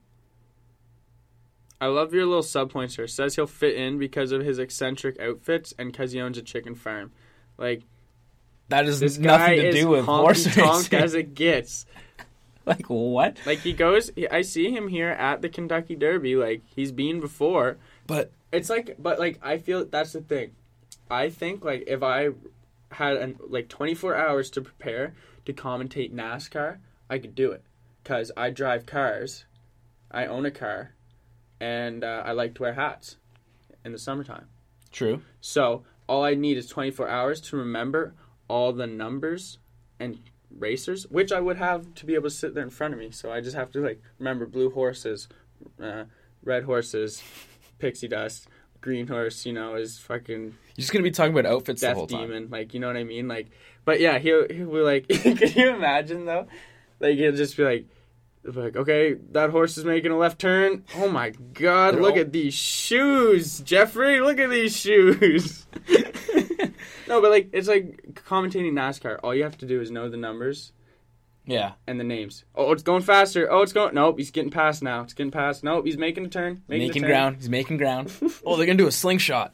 [1.80, 3.08] I love your little sub points here.
[3.08, 6.76] Says he'll fit in because of his eccentric outfits and because he owns a chicken
[6.76, 7.10] farm.
[7.58, 7.82] Like
[8.68, 10.98] that is this nothing to do with horse racing.
[10.98, 11.86] as it gets.
[12.66, 13.38] like what?
[13.44, 14.10] Like he goes.
[14.30, 16.36] I see him here at the Kentucky Derby.
[16.36, 17.78] Like he's been before.
[18.06, 20.52] But It's like, but like I feel that's the thing.
[21.10, 22.30] I think like if I
[22.92, 26.78] had an, like 24 hours to prepare to commentate NASCAR,
[27.10, 27.62] I could do it
[28.02, 29.44] because I drive cars,
[30.10, 30.94] I own a car,
[31.60, 33.16] and uh, I like to wear hats
[33.84, 34.46] in the summertime.
[34.90, 35.22] true.
[35.40, 38.14] So all I need is 24 hours to remember
[38.48, 39.58] all the numbers
[39.98, 40.18] and
[40.50, 43.10] racers, which I would have to be able to sit there in front of me.
[43.10, 45.28] So I just have to like remember blue horses,
[45.82, 46.04] uh,
[46.44, 47.22] red horses,
[47.78, 48.48] pixie dust,
[48.80, 49.46] green horse.
[49.46, 52.28] You know, is fucking You're just gonna be talking about outfits the death whole time.
[52.28, 52.48] demon.
[52.50, 53.28] Like you know what I mean?
[53.28, 53.50] Like,
[53.84, 56.46] but yeah, he'll he'll be like, can you imagine though?
[57.00, 57.86] Like he'll just be like.
[58.44, 60.84] Like okay, that horse is making a left turn.
[60.96, 61.94] Oh my God!
[61.94, 64.20] They're look all- at these shoes, Jeffrey.
[64.20, 65.66] Look at these shoes.
[67.08, 69.18] No, but like it's like commentating NASCAR.
[69.22, 70.72] All you have to do is know the numbers
[71.44, 71.72] Yeah.
[71.86, 72.44] and the names.
[72.54, 73.50] Oh, it's going faster.
[73.52, 73.94] Oh, it's going.
[73.94, 75.02] Nope, he's getting past now.
[75.02, 75.62] It's getting past.
[75.62, 76.62] Nope, he's making a turn.
[76.68, 77.10] Making, Making a turn.
[77.10, 77.36] ground.
[77.36, 78.10] He's making ground.
[78.46, 79.52] oh, they're gonna do a slingshot.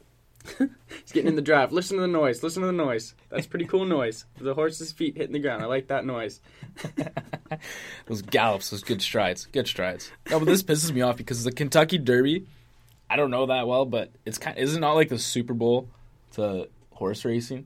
[0.57, 1.71] He's getting in the drive.
[1.71, 2.43] Listen to the noise.
[2.43, 3.13] Listen to the noise.
[3.29, 4.25] That's pretty cool noise.
[4.39, 5.61] The horse's feet hitting the ground.
[5.61, 6.41] I like that noise.
[8.05, 10.11] those gallops, those good strides, good strides.
[10.29, 12.45] No, but this pisses me off because the Kentucky Derby,
[13.09, 14.57] I don't know that well, but it's kind.
[14.57, 15.87] Of, Is it not like the Super Bowl
[16.33, 17.65] to horse racing?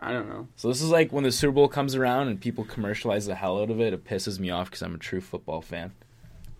[0.00, 0.48] I don't know.
[0.56, 3.60] So this is like when the Super Bowl comes around and people commercialize the hell
[3.60, 3.92] out of it.
[3.92, 5.92] It pisses me off because I'm a true football fan,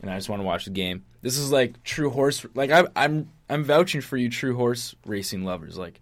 [0.03, 1.05] and I just want to watch the game.
[1.23, 2.45] This is like true horse.
[2.55, 5.79] Like I, I'm, I'm vouching for you, true horse racing lovers.
[5.79, 6.01] Like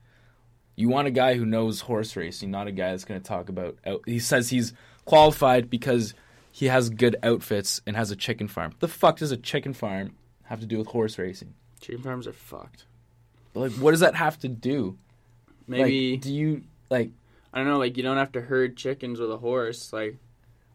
[0.76, 3.48] you want a guy who knows horse racing, not a guy that's going to talk
[3.48, 3.76] about.
[3.86, 4.72] Out, he says he's
[5.04, 6.14] qualified because
[6.50, 8.72] he has good outfits and has a chicken farm.
[8.80, 11.54] The fuck does a chicken farm have to do with horse racing?
[11.80, 12.86] Chicken farms are fucked.
[13.52, 14.96] But like, what does that have to do?
[15.66, 17.10] Maybe Like, do you like?
[17.52, 17.78] I don't know.
[17.78, 19.92] Like you don't have to herd chickens with a horse.
[19.92, 20.16] Like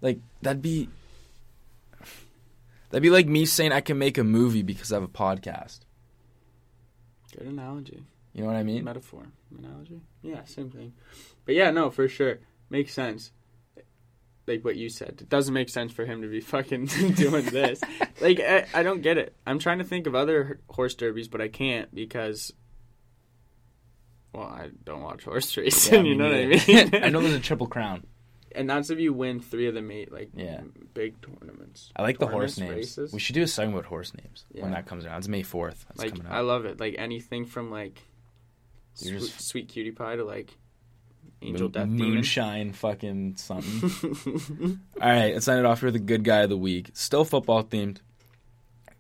[0.02, 0.90] Like that'd be
[2.96, 5.80] that'd be like me saying I can make a movie because I have a podcast.
[7.38, 8.06] good analogy.
[8.32, 8.86] You know what I mean?
[8.86, 9.28] Metaphor.
[9.60, 10.00] Analogy?
[10.22, 10.94] Yeah, same thing.
[11.44, 12.40] But yeah, no, for sure.
[12.70, 13.34] Makes sense.
[14.48, 15.18] Like what you said.
[15.20, 17.82] It doesn't make sense for him to be fucking doing this.
[18.22, 19.36] like, I, I don't get it.
[19.46, 22.54] I'm trying to think of other horse derbies, but I can't because,
[24.34, 26.06] well, I don't watch horse racing.
[26.06, 27.04] Yeah, you know what I mean?
[27.04, 28.06] I know there's a triple crown.
[28.56, 30.62] And that's if you win three of the eight, like, Yeah.
[30.94, 31.92] big tournaments.
[31.96, 32.72] I like the horse names.
[32.72, 33.14] races.
[33.14, 35.18] We should do a segment about horse names when that comes around.
[35.20, 35.86] It's May fourth.
[35.90, 36.34] That's like, coming up.
[36.34, 36.80] I love it.
[36.80, 38.02] Like, anything from, like,
[38.94, 40.58] sweet, just- sweet cutie pie to, like,
[41.42, 41.98] Angel Moon- Death Demon.
[42.16, 44.80] moonshine, fucking something.
[45.02, 46.92] All right, let's sign it off with the good guy of the week.
[46.94, 47.98] Still football themed.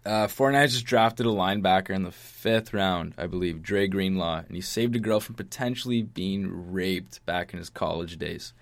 [0.05, 4.55] Uh, Fortnite just drafted a linebacker in the fifth round, I believe, Dre Greenlaw, and
[4.55, 8.53] he saved a girl from potentially being raped back in his college days.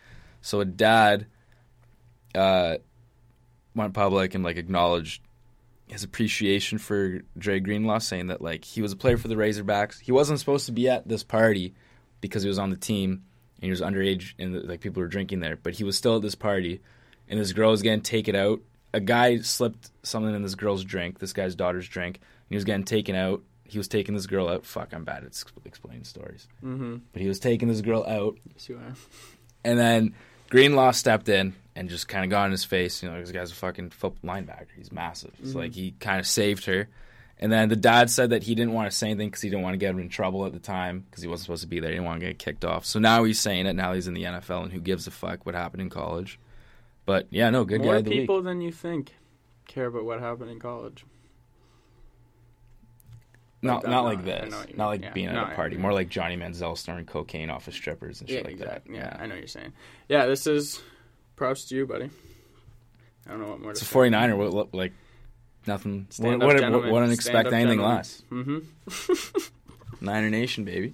[0.43, 1.25] So a dad
[2.35, 2.75] uh,
[3.73, 5.21] went public and like acknowledged
[5.87, 9.99] his appreciation for Dre Greenlaw, saying that like he was a player for the Razorbacks.
[10.01, 11.73] He wasn't supposed to be at this party
[12.19, 13.23] because he was on the team
[13.55, 16.21] and he was underage and like people were drinking there, but he was still at
[16.21, 16.81] this party,
[17.29, 18.59] and this girl was getting taken out.
[18.93, 22.65] A guy slipped something in this girl's drink, this guy's daughter's drink, and he was
[22.65, 23.41] getting taken out.
[23.63, 24.65] He was taking this girl out.
[24.65, 26.97] Fuck, I'm bad at explaining stories, mm-hmm.
[27.13, 28.93] but he was taking this girl out, Yes, you are.
[29.63, 30.13] and then
[30.53, 33.01] Greenlaw stepped in and just kind of got in his face.
[33.01, 34.67] You know, this guy's a fucking foot linebacker.
[34.77, 35.33] He's massive.
[35.43, 35.79] So, like, mm-hmm.
[35.79, 36.87] he kind of saved her.
[37.39, 39.63] And then the dad said that he didn't want to say anything because he didn't
[39.63, 41.79] want to get him in trouble at the time because he wasn't supposed to be
[41.79, 41.89] there.
[41.89, 42.85] He didn't want to get kicked off.
[42.85, 43.73] So now he's saying it.
[43.73, 46.39] Now he's in the NFL, and who gives a fuck what happened in college?
[47.07, 48.45] But yeah, no, good More guy the people week.
[48.45, 49.13] than you think
[49.67, 51.03] care about what happened in college.
[53.63, 54.53] Not, not like this.
[54.75, 55.77] Not like yeah, being at no, a party.
[55.77, 58.93] More like Johnny Manziel snorting cocaine off of strippers and shit yeah, like exactly.
[58.93, 58.99] that.
[58.99, 59.71] Yeah, yeah, I know you're saying.
[60.09, 60.81] Yeah, this is
[61.35, 62.09] props to you, buddy.
[63.25, 63.71] I don't know what more.
[63.71, 64.51] It's a 49er.
[64.51, 64.91] What, like
[65.65, 66.07] nothing.
[66.17, 68.21] What, what, what, what expect anything less.
[68.29, 70.05] Mm-hmm.
[70.05, 70.93] Niner Nation, baby.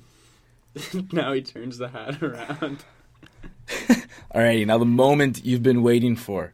[1.11, 2.85] now he turns the hat around.
[4.31, 6.53] All righty, now the moment you've been waiting for.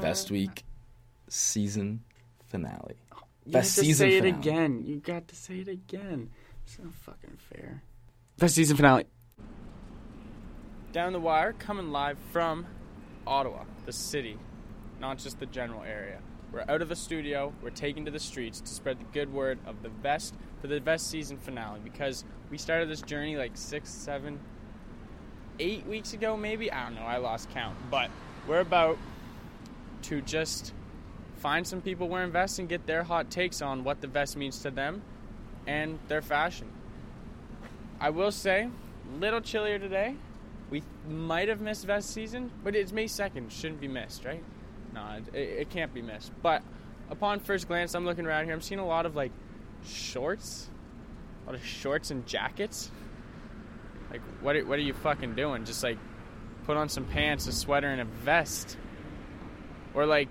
[0.00, 0.64] Best week
[1.28, 2.02] season
[2.48, 2.96] finale.
[3.44, 4.38] You Best have to season say it finale.
[4.40, 4.82] again.
[4.84, 6.30] You got to say it again.
[6.66, 7.82] It's not fucking fair.
[8.36, 9.04] Vest season finale.
[10.92, 12.66] Down the wire, coming live from
[13.26, 14.38] Ottawa, the city,
[15.00, 16.20] not just the general area.
[16.52, 17.52] We're out of the studio.
[17.62, 20.80] We're taking to the streets to spread the good word of the best for the
[20.80, 24.40] vest season finale because we started this journey like six, seven,
[25.60, 26.72] eight weeks ago, maybe.
[26.72, 27.02] I don't know.
[27.02, 28.10] I lost count, but
[28.46, 28.96] we're about
[30.04, 30.72] to just
[31.38, 34.60] find some people wearing vests and get their hot takes on what the vest means
[34.60, 35.02] to them
[35.66, 36.68] and their fashion.
[38.00, 38.68] I will say,
[39.18, 40.16] little chillier today.
[40.70, 43.50] We might have missed vest season, but it's May 2nd.
[43.50, 44.42] Shouldn't be missed, right?
[44.92, 46.32] No, it, it can't be missed.
[46.42, 46.62] But
[47.10, 48.54] upon first glance, I'm looking around here.
[48.54, 49.32] I'm seeing a lot of like
[49.86, 50.68] shorts,
[51.44, 52.90] a lot of shorts and jackets.
[54.10, 55.64] Like, what are, what are you fucking doing?
[55.64, 55.98] Just like
[56.64, 58.76] put on some pants, a sweater, and a vest.
[59.94, 60.30] Or like,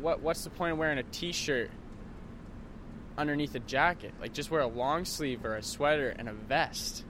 [0.00, 1.70] what, what what's the point of wearing a t-shirt
[3.16, 4.12] underneath a jacket?
[4.20, 7.04] Like just wear a long sleeve or a sweater and a vest.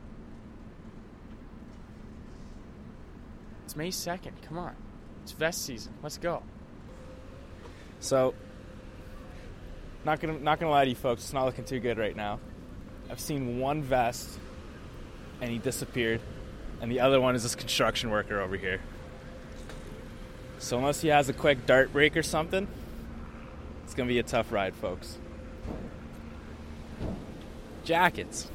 [3.64, 4.32] It's May 2nd.
[4.46, 4.74] Come on.
[5.22, 5.92] It's vest season.
[6.02, 6.42] Let's go.
[8.00, 8.34] So,
[10.04, 12.38] not gonna not gonna lie to you folks, it's not looking too good right now.
[13.10, 14.38] I've seen one vest,
[15.40, 16.20] and he disappeared,
[16.80, 18.80] and the other one is this construction worker over here.
[20.58, 22.66] So unless he has a quick dart break or something,
[23.98, 25.18] it's gonna be a tough ride, folks.
[27.84, 28.48] Jackets,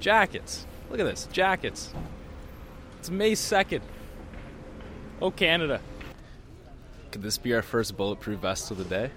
[0.00, 0.64] jackets.
[0.88, 1.92] Look at this, jackets.
[2.98, 3.82] It's May second.
[5.20, 5.82] Oh Canada.
[7.10, 9.10] Could this be our first bulletproof vest of the day?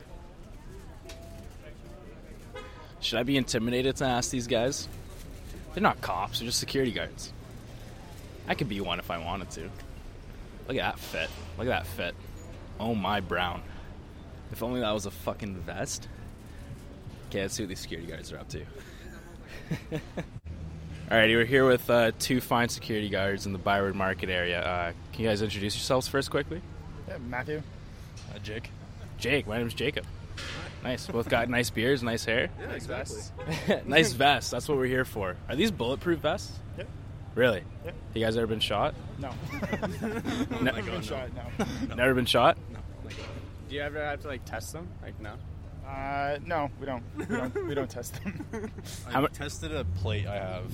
[3.00, 4.90] Should I be intimidated to ask these guys?
[5.74, 7.32] They're not cops, they're just security guards.
[8.50, 9.62] I could be one if I wanted to.
[10.68, 11.30] Look at that fit.
[11.58, 12.16] Look at that fit.
[12.82, 13.64] Oh my brown.
[14.52, 16.08] If only that was a fucking vest.
[17.30, 18.66] Okay, let's see what these security guards are up to.
[21.10, 24.62] Alrighty, we're here with uh, two fine security guards in the Byward Market area.
[24.62, 26.62] Uh, can you guys introduce yourselves first quickly?
[27.08, 27.62] Yeah, Matthew.
[28.34, 28.70] Uh, Jake.
[29.18, 30.06] Jake, my name's Jacob.
[30.84, 31.08] Nice.
[31.08, 32.50] Both got nice beards, nice hair.
[32.60, 33.22] Yeah, exactly.
[33.86, 34.50] nice vests.
[34.52, 35.36] That's what we're here for.
[35.48, 36.60] Are these bulletproof vests?
[36.78, 36.88] Yep.
[37.36, 37.64] Really?
[37.86, 37.96] Yep.
[38.16, 38.96] You guys ever been shot?
[39.20, 39.32] No.
[40.62, 40.72] No.
[40.72, 41.96] I've been shot, no.
[41.96, 42.58] Never been shot?
[43.72, 44.90] Do you ever have to like test them?
[45.02, 45.36] Like no.
[45.88, 47.04] Uh, no, we don't.
[47.18, 48.46] We don't, we don't test them.
[49.08, 50.74] How I mu- tested a plate I have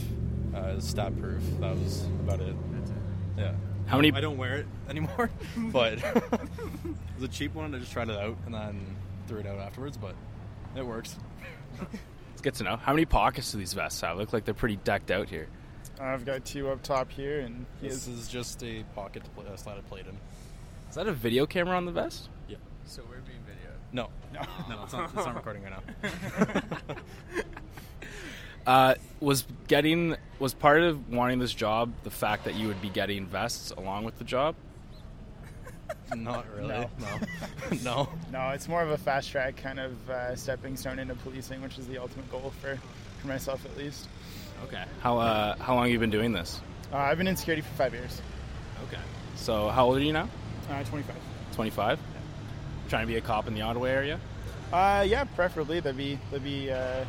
[0.56, 1.44] uh, stab proof.
[1.60, 2.56] That was about it.
[2.72, 2.96] That's it.
[3.38, 3.54] Yeah.
[3.86, 4.12] How many?
[4.14, 6.24] I don't wear it anymore, but it
[7.20, 7.76] was a cheap one.
[7.76, 8.84] I just tried it out and then
[9.28, 10.16] threw it out afterwards, but
[10.76, 11.18] it works.
[12.34, 12.78] It's good to know.
[12.78, 14.18] How many pockets do these vests have?
[14.18, 15.50] Look like they're pretty decked out here.
[16.02, 19.56] I've got two up top here, and This is just a pocket to pla uh,
[19.56, 20.18] slide a plate in.
[20.90, 22.30] Is that a video camera on the vest?
[22.88, 23.76] So we're being videoed.
[23.92, 24.42] No, No.
[24.70, 25.74] no, it's not, it's not recording right
[26.08, 26.96] now.
[28.66, 32.90] Uh, was getting was part of wanting this job the fact that you would be
[32.90, 34.56] getting vests along with the job?
[36.14, 36.68] Not really.
[36.68, 36.90] No.
[37.00, 37.20] No.
[37.82, 38.10] no.
[38.30, 41.78] No, it's more of a fast track kind of uh, stepping stone into policing, which
[41.78, 42.78] is the ultimate goal for,
[43.22, 44.10] for myself at least.
[44.66, 44.84] Okay.
[45.00, 46.60] How uh, how long have you been doing this?
[46.92, 48.22] Uh, I've been in security for five years.
[48.90, 49.02] Okay.
[49.38, 50.28] So how old are you now?
[50.70, 51.16] Uh, 25.
[51.54, 52.00] 25.
[52.90, 54.20] Trying to be a cop in the Ottawa area.
[54.72, 55.80] Uh, yeah, preferably.
[55.80, 57.08] That'd be that'd be uh, a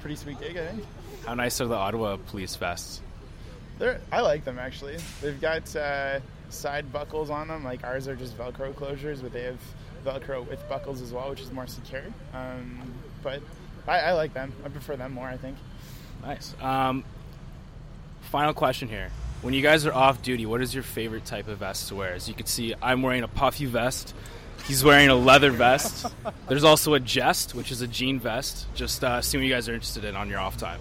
[0.00, 0.84] pretty sweet gig, I think.
[1.26, 3.02] How nice are the Ottawa police vests?
[3.78, 4.98] They're, I like them actually.
[5.20, 7.64] They've got uh, side buckles on them.
[7.64, 9.60] Like ours are just Velcro closures, but they have
[10.04, 12.04] Velcro with buckles as well, which is more secure.
[12.34, 12.80] Um,
[13.22, 13.40] but
[13.86, 14.52] I, I like them.
[14.64, 15.28] I prefer them more.
[15.28, 15.56] I think.
[16.22, 16.54] Nice.
[16.60, 17.04] Um,
[18.22, 19.10] final question here.
[19.40, 22.14] When you guys are off duty, what is your favorite type of vest to wear?
[22.14, 24.14] As you can see, I'm wearing a puffy vest.
[24.66, 26.06] He's wearing a leather vest.
[26.48, 28.66] There's also a jest, which is a jean vest.
[28.74, 30.80] Just uh, see what you guys are interested in on your off time.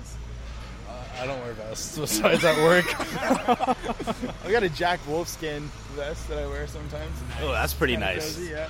[1.20, 2.86] I don't wear vests besides at work.
[4.46, 5.62] I got a Jack Wolfskin
[5.96, 7.18] vest that I wear sometimes.
[7.42, 8.36] Oh, that's pretty Kinda nice.
[8.36, 8.68] cozy, yeah.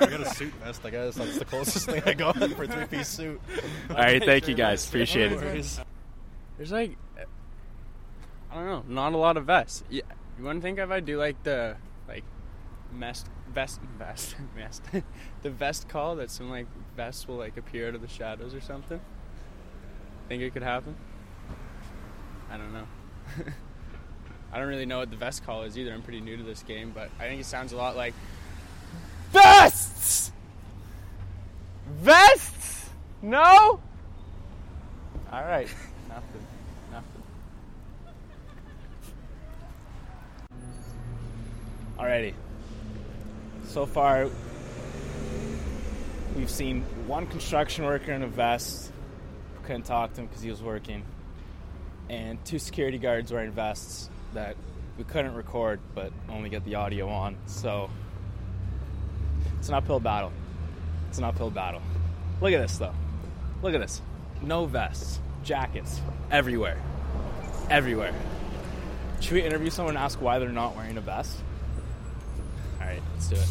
[0.00, 1.14] I got a suit vest, I guess.
[1.14, 3.40] That's the closest thing I got for a three piece suit.
[3.90, 4.86] All right, thank you guys.
[4.86, 5.36] Appreciate it.
[5.36, 5.80] worries.
[6.58, 6.96] There's like,
[8.50, 9.84] I don't know, not a lot of vests.
[9.88, 10.02] Yeah,
[10.36, 11.76] you wouldn't think if I do like the
[12.08, 12.24] like
[12.92, 14.82] vest vest vest vest
[15.42, 18.60] the vest call that some like vests will like appear out of the shadows or
[18.60, 19.00] something.
[20.28, 20.94] Think it could happen?
[22.50, 22.86] I don't know.
[24.52, 25.92] I don't really know what the vest call is either.
[25.92, 28.14] I'm pretty new to this game, but I think it sounds a lot like
[29.32, 30.32] vests.
[31.88, 32.90] Vests?
[33.22, 33.80] No.
[35.32, 35.68] All right.
[36.08, 36.46] Nothing.
[36.90, 37.22] Nothing.
[41.98, 42.34] Alrighty.
[43.70, 44.28] So far,
[46.34, 48.90] we've seen one construction worker in a vest.
[49.62, 51.04] Couldn't talk to him because he was working.
[52.08, 54.56] And two security guards wearing vests that
[54.98, 57.36] we couldn't record, but only get the audio on.
[57.46, 57.88] So
[59.60, 60.32] it's an uphill battle.
[61.08, 61.80] It's an uphill battle.
[62.40, 62.94] Look at this, though.
[63.62, 64.02] Look at this.
[64.42, 66.00] No vests, jackets,
[66.32, 66.82] everywhere.
[67.70, 68.14] Everywhere.
[69.20, 71.38] Should we interview someone and ask why they're not wearing a vest?
[72.80, 73.46] All right, let's do it.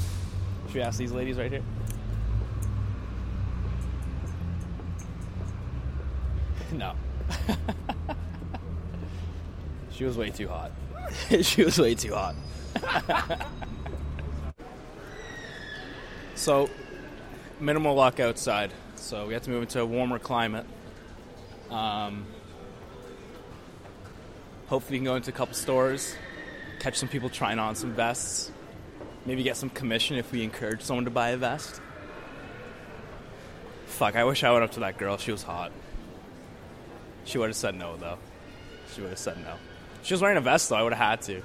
[0.70, 1.64] Should we ask these ladies right here?
[6.72, 6.94] No.
[9.92, 10.72] she was way too hot.
[11.42, 12.36] she was way too hot.
[16.36, 16.70] so,
[17.60, 18.72] minimal luck outside.
[18.98, 20.68] So we have to move into a warmer climate.
[21.72, 22.28] Um,
[24.68, 26.14] hopefully, we can go into a couple stores,
[26.80, 28.52] catch some people trying on some vests,
[29.30, 31.80] maybe get some commission if we encourage someone to buy a vest.
[33.86, 35.18] Fuck, I wish I went up to that girl.
[35.18, 35.72] She was hot.
[37.26, 38.18] She would have said no, though.
[38.92, 39.54] She would have said no.
[40.02, 41.44] If she was wearing a vest, though, I would have had to.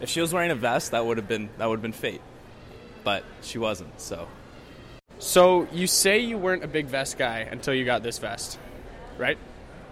[0.00, 2.22] If she was wearing a vest, that would have been that would have been fate.
[3.04, 4.26] But she wasn't, so
[5.18, 8.58] So you say you weren't a big vest guy until you got this vest,
[9.18, 9.36] right?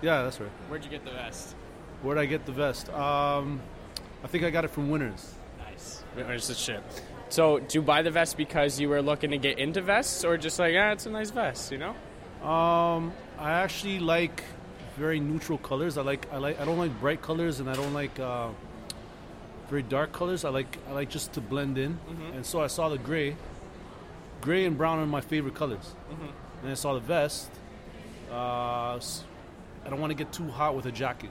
[0.00, 0.50] Yeah, that's right.
[0.68, 1.54] Where'd you get the vest?
[2.00, 2.88] Where'd I get the vest?
[2.88, 3.60] Um,
[4.22, 5.34] I think I got it from Winners.
[6.14, 6.82] Where's the shit?
[7.28, 10.36] So, do you buy the vest because you were looking to get into vests, or
[10.36, 11.94] just like, ah, it's a nice vest, you know?
[12.46, 14.44] Um, I actually like
[14.96, 15.98] very neutral colors.
[15.98, 18.48] I like I like I don't like bright colors and I don't like uh,
[19.68, 20.44] very dark colors.
[20.44, 21.98] I like I like just to blend in.
[22.34, 23.36] And so I saw the gray.
[24.40, 25.94] Gray and brown are my favorite colors.
[26.62, 27.50] And I saw the vest.
[28.30, 28.98] Uh,
[29.84, 31.30] I don't want to get too hot with a jacket.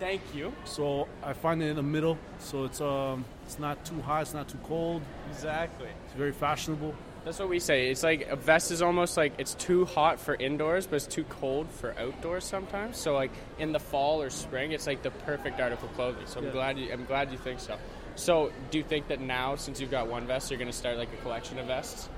[0.00, 0.52] Thank you.
[0.64, 2.18] So I find it in the middle.
[2.38, 5.02] So it's um it's not too hot, it's not too cold.
[5.30, 5.88] Exactly.
[6.06, 6.94] It's very fashionable.
[7.24, 7.90] That's what we say.
[7.90, 11.24] It's like a vest is almost like it's too hot for indoors, but it's too
[11.24, 12.96] cold for outdoors sometimes.
[12.96, 16.26] So like in the fall or spring, it's like the perfect article of clothing.
[16.26, 16.52] So I'm Yeah.
[16.52, 17.76] glad you I'm glad you think so.
[18.16, 20.96] So do you think that now, since you've got one vest, you're going to start
[20.98, 22.08] like a collection of vests?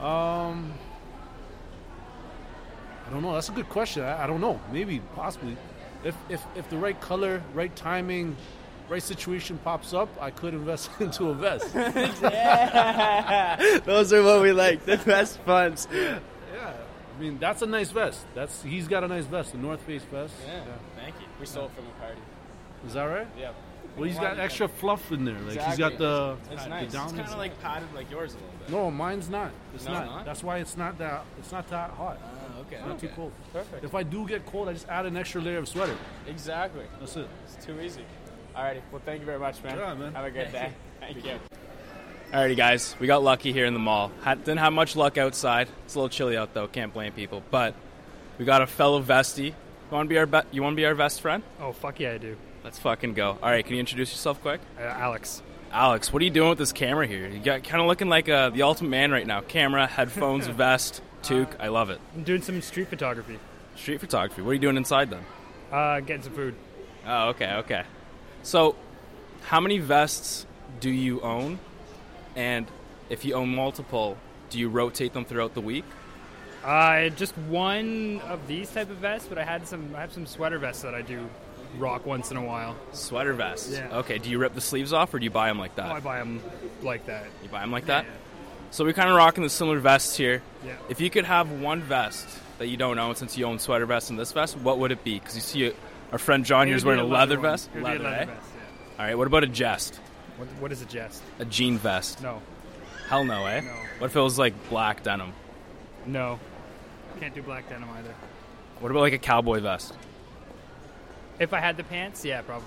[0.00, 0.72] Um,
[3.06, 3.34] I don't know.
[3.34, 4.02] That's a good question.
[4.02, 4.58] I, I don't know.
[4.72, 5.56] Maybe, possibly.
[6.04, 8.36] If, if if the right color, right timing,
[8.90, 11.72] right situation pops up, I could invest into a vest.
[13.84, 14.84] Those are what we like.
[14.84, 15.88] The best funds.
[15.92, 16.18] yeah,
[17.16, 18.24] I mean that's a nice vest.
[18.34, 20.34] That's he's got a nice vest, a North Face vest.
[20.46, 20.60] Yeah.
[20.96, 21.26] Thank you.
[21.40, 22.20] We stole it from the party.
[22.86, 23.26] Is that right?
[23.38, 23.52] Yeah.
[23.96, 25.38] Well, he's got extra fluff in there.
[25.38, 25.96] Like he's got Exactly.
[25.98, 26.84] the It's the nice.
[26.86, 28.70] It's kind of like padded like yours a little bit.
[28.70, 29.52] no, mine's not.
[29.74, 30.06] It's No, not.
[30.06, 30.24] not?
[30.26, 31.24] That's why it's not that.
[31.38, 32.18] It's not that hot.
[32.66, 32.76] Okay.
[32.76, 33.32] It's not too cold.
[33.52, 33.84] Perfect.
[33.84, 35.96] If I do get cold, I just add an extra layer of sweater.
[36.26, 36.84] Exactly.
[37.00, 37.28] That's it.
[37.44, 38.04] It's too easy.
[38.56, 38.80] Alrighty.
[38.92, 39.78] Well, thank you very much, man.
[39.78, 40.14] Yeah, man.
[40.14, 40.72] Have a good day.
[41.00, 41.32] Thank you.
[42.32, 44.10] Alrighty, guys, we got lucky here in the mall.
[44.22, 45.68] Had, didn't have much luck outside.
[45.84, 46.66] It's a little chilly out though.
[46.66, 47.42] Can't blame people.
[47.50, 47.74] But
[48.38, 49.46] we got a fellow vestie.
[49.46, 49.54] You
[49.90, 51.42] want to be our be- you want to be our best friend?
[51.60, 52.36] Oh fuck yeah, I do.
[52.64, 53.38] Let's fucking go.
[53.42, 54.60] All right, can you introduce yourself quick?
[54.78, 55.42] Uh, Alex.
[55.70, 57.28] Alex, what are you doing with this camera here?
[57.28, 59.40] You got kind of looking like uh, the ultimate man right now.
[59.40, 62.00] Camera, headphones, vest, I love it.
[62.14, 63.38] I'm doing some street photography.
[63.76, 64.42] Street photography.
[64.42, 65.24] What are you doing inside then?
[65.72, 66.54] Uh, getting some food.
[67.06, 67.84] Oh, okay, okay.
[68.42, 68.76] So,
[69.42, 70.46] how many vests
[70.80, 71.58] do you own?
[72.36, 72.66] And
[73.10, 74.16] if you own multiple,
[74.50, 75.84] do you rotate them throughout the week?
[76.64, 79.94] Uh, just one of these type of vests, but I had some.
[79.94, 81.28] I have some sweater vests that I do
[81.78, 82.76] rock once in a while.
[82.92, 83.72] Sweater vests.
[83.72, 83.98] Yeah.
[83.98, 84.18] Okay.
[84.18, 85.90] Do you rip the sleeves off, or do you buy them like Oh, that?
[85.92, 86.40] I buy them
[86.82, 87.24] like that.
[87.42, 88.06] you buy them like Yeah, that.
[88.74, 90.42] So we're kind of rocking the similar vests here.
[90.66, 90.72] Yeah.
[90.88, 92.26] If you could have one vest
[92.58, 95.04] that you don't own, since you own sweater vests and this vest, what would it
[95.04, 95.16] be?
[95.16, 95.76] Because you see it,
[96.10, 97.52] our friend John here's wearing a leather one.
[97.52, 97.70] vest.
[97.72, 98.34] It would be a Leather, leather eh?
[98.34, 98.50] vest.
[98.56, 98.98] Yeah.
[98.98, 99.14] All right.
[99.16, 100.00] What about a jest?
[100.38, 101.22] What, what is a jest?
[101.38, 102.20] A jean vest?
[102.20, 102.42] No,
[103.08, 103.60] Hell no, eh?
[103.60, 103.70] No.
[103.98, 105.32] What if it was like black denim?
[106.04, 106.40] no,
[107.20, 108.12] can't do black denim either.
[108.80, 109.94] What about like a cowboy vest?
[111.38, 112.66] If I had the pants, yeah, probably.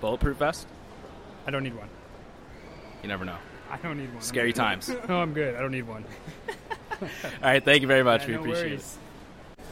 [0.00, 0.68] Bulletproof vest?
[1.44, 1.88] I don't need one.
[3.02, 3.38] You never know.
[3.74, 4.22] I don't need one.
[4.22, 4.88] Scary times.
[5.08, 5.56] No, I'm good.
[5.56, 6.04] I don't need one.
[7.02, 7.08] All
[7.42, 8.22] right, thank you very much.
[8.22, 8.98] Yeah, we no appreciate worries.
[9.58, 9.64] it.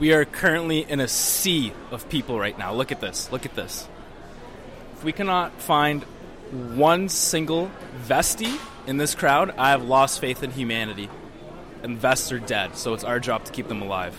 [0.00, 2.72] We are currently in a sea of people right now.
[2.72, 3.30] Look at this.
[3.30, 3.86] Look at this.
[4.94, 6.04] If we cannot find
[6.74, 7.70] one single
[8.06, 11.10] vestie in this crowd, I have lost faith in humanity.
[11.82, 14.18] And vests are dead, so it's our job to keep them alive.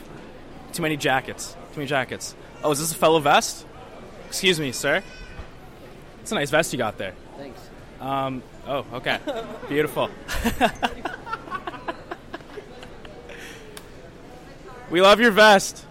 [0.72, 1.54] Too many jackets.
[1.74, 2.36] Too many jackets.
[2.64, 3.66] Oh, is this a fellow vest?
[4.28, 5.02] Excuse me, sir.
[6.22, 7.14] It's a nice vest you got there.
[7.38, 7.60] Thanks.
[8.00, 9.20] Um, oh, okay.
[9.68, 10.10] Beautiful.
[14.90, 15.86] we love your vest.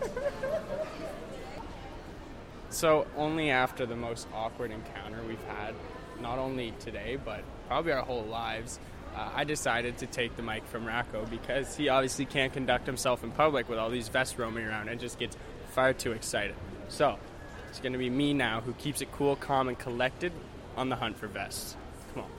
[2.71, 5.75] So only after the most awkward encounter we've had,
[6.21, 8.79] not only today but probably our whole lives,
[9.17, 13.25] uh, I decided to take the mic from Racco because he obviously can't conduct himself
[13.25, 15.37] in public with all these vests roaming around and just gets
[15.71, 16.55] far too excited.
[16.89, 17.19] So
[17.69, 20.33] it's going to be me now who keeps it cool, calm, and collected
[20.77, 21.77] on the hunt for vests.
[22.15, 22.31] Come on.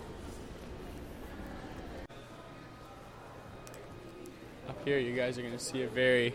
[4.69, 6.31] Up here, you guys are going to see a very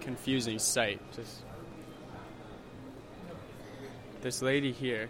[0.00, 1.00] confusing sight.
[1.16, 1.42] Just
[4.20, 5.08] this lady here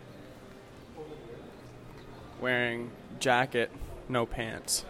[2.41, 3.71] wearing jacket,
[4.09, 4.87] no pants.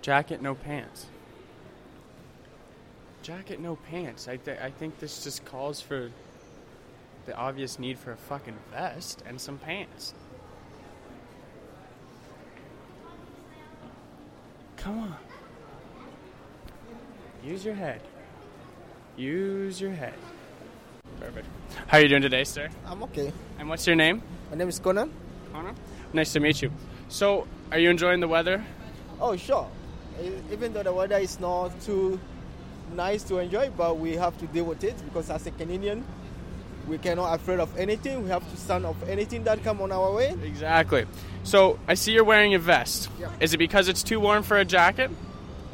[0.00, 1.06] Jacket, no pants.
[3.20, 4.28] Jacket, no pants.
[4.28, 6.12] I, th- I think this just calls for
[7.24, 10.14] the obvious need for a fucking vest and some pants.
[14.76, 15.16] Come on.
[17.46, 18.00] Use your head.
[19.16, 20.14] Use your head.
[21.20, 21.46] Perfect.
[21.86, 22.68] How are you doing today, sir?
[22.84, 23.32] I'm okay.
[23.60, 24.20] And what's your name?
[24.50, 25.12] My name is Conan.
[25.52, 25.72] Connor.
[26.12, 26.72] Nice to meet you.
[27.08, 28.64] So, are you enjoying the weather?
[29.20, 29.68] Oh, sure.
[30.50, 32.18] Even though the weather is not too
[32.96, 36.04] nice to enjoy, but we have to deal with it because as a Canadian,
[36.88, 38.24] we cannot afraid of anything.
[38.24, 40.34] We have to stand up anything that come on our way.
[40.42, 41.06] Exactly.
[41.44, 43.08] So, I see you're wearing a vest.
[43.20, 43.30] Yeah.
[43.38, 45.12] Is it because it's too warm for a jacket?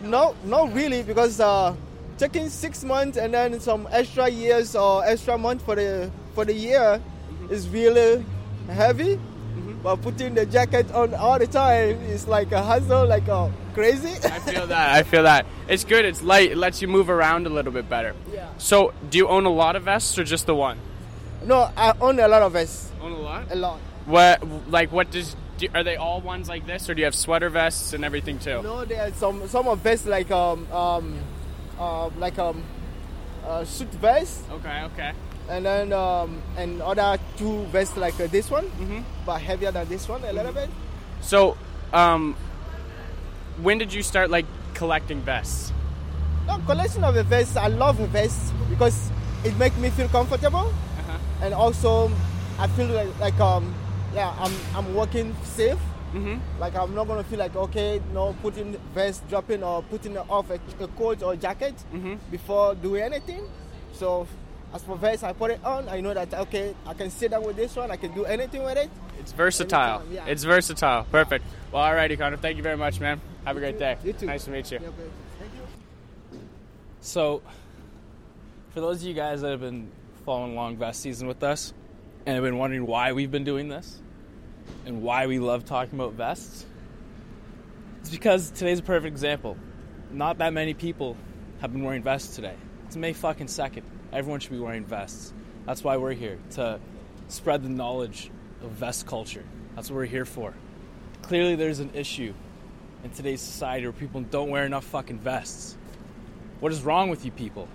[0.02, 1.74] No, not really, because uh,
[2.18, 6.52] taking six months and then some extra years or extra month for the for the
[6.54, 7.00] year
[7.50, 8.24] is really
[8.68, 9.18] heavy.
[9.82, 14.10] But putting the jacket on all the time is like a hassle, like a crazy.
[14.24, 14.94] I feel that.
[14.94, 15.44] I feel that.
[15.68, 16.04] It's good.
[16.04, 16.52] It's light.
[16.52, 18.14] It lets you move around a little bit better.
[18.32, 18.48] Yeah.
[18.58, 20.78] So, do you own a lot of vests or just the one?
[21.44, 23.44] no, I own a lot of vests, Own a lot.
[23.50, 23.80] a lot.
[24.06, 24.70] What?
[24.70, 25.34] Like, what does?
[25.62, 28.38] Do, are they all ones like this, or do you have sweater vests and everything
[28.40, 28.62] too?
[28.62, 31.14] No, there are some some of vests like um um
[31.78, 32.64] uh, like um
[33.46, 34.82] uh, suit vest, Okay.
[34.90, 35.12] Okay.
[35.48, 39.04] and then um and other two vests like uh, this one, Mhm.
[39.24, 40.68] but heavier than this one a little bit.
[41.20, 41.56] So,
[41.92, 42.34] um,
[43.62, 45.72] when did you start like collecting vests?
[46.48, 47.56] No, collection of a vest.
[47.56, 49.12] I love a vest because
[49.44, 51.18] it makes me feel comfortable, Uh-huh.
[51.46, 52.10] and also
[52.58, 53.72] I feel like like um
[54.14, 55.78] yeah I'm I'm working safe.
[56.14, 56.60] Mm-hmm.
[56.60, 60.60] Like I'm not gonna feel like okay, no putting vest, dropping or putting off a,
[60.80, 62.18] a coat or jacket Mhm.
[62.30, 63.42] before doing anything.
[63.94, 64.26] So
[64.74, 65.88] as for vest, I put it on.
[65.88, 67.90] I know that okay, I can sit down with this one.
[67.90, 68.90] I can do anything with it.
[69.18, 70.00] It's versatile.
[70.00, 70.26] Anytime, yeah.
[70.32, 71.04] It's versatile.
[71.10, 71.44] Perfect.
[71.72, 72.36] Well, alrighty, Connor.
[72.36, 73.20] Thank you very much, man.
[73.44, 73.96] Have a great day.
[74.04, 74.26] You too.
[74.26, 74.78] Nice to meet you.
[74.82, 74.88] Yeah.
[75.38, 75.50] Thank
[76.32, 76.40] you.
[77.00, 77.40] So,
[78.70, 79.90] for those of you guys that have been
[80.26, 81.72] following along vest season with us
[82.26, 83.98] and have been wondering why we've been doing this
[84.86, 86.66] and why we love talking about vests,
[88.00, 89.56] it's because today's a perfect example.
[90.10, 91.16] Not that many people
[91.60, 92.56] have been wearing vests today.
[92.86, 93.82] It's May fucking 2nd.
[94.12, 95.32] Everyone should be wearing vests.
[95.66, 96.80] That's why we're here, to
[97.28, 98.30] spread the knowledge
[98.62, 99.44] of vest culture.
[99.74, 100.52] That's what we're here for.
[101.22, 102.34] Clearly, there's an issue
[103.04, 105.76] in today's society where people don't wear enough fucking vests.
[106.60, 107.68] What is wrong with you people?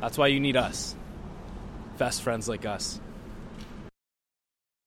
[0.00, 0.94] That's why you need us.
[1.96, 3.00] Vest friends like us.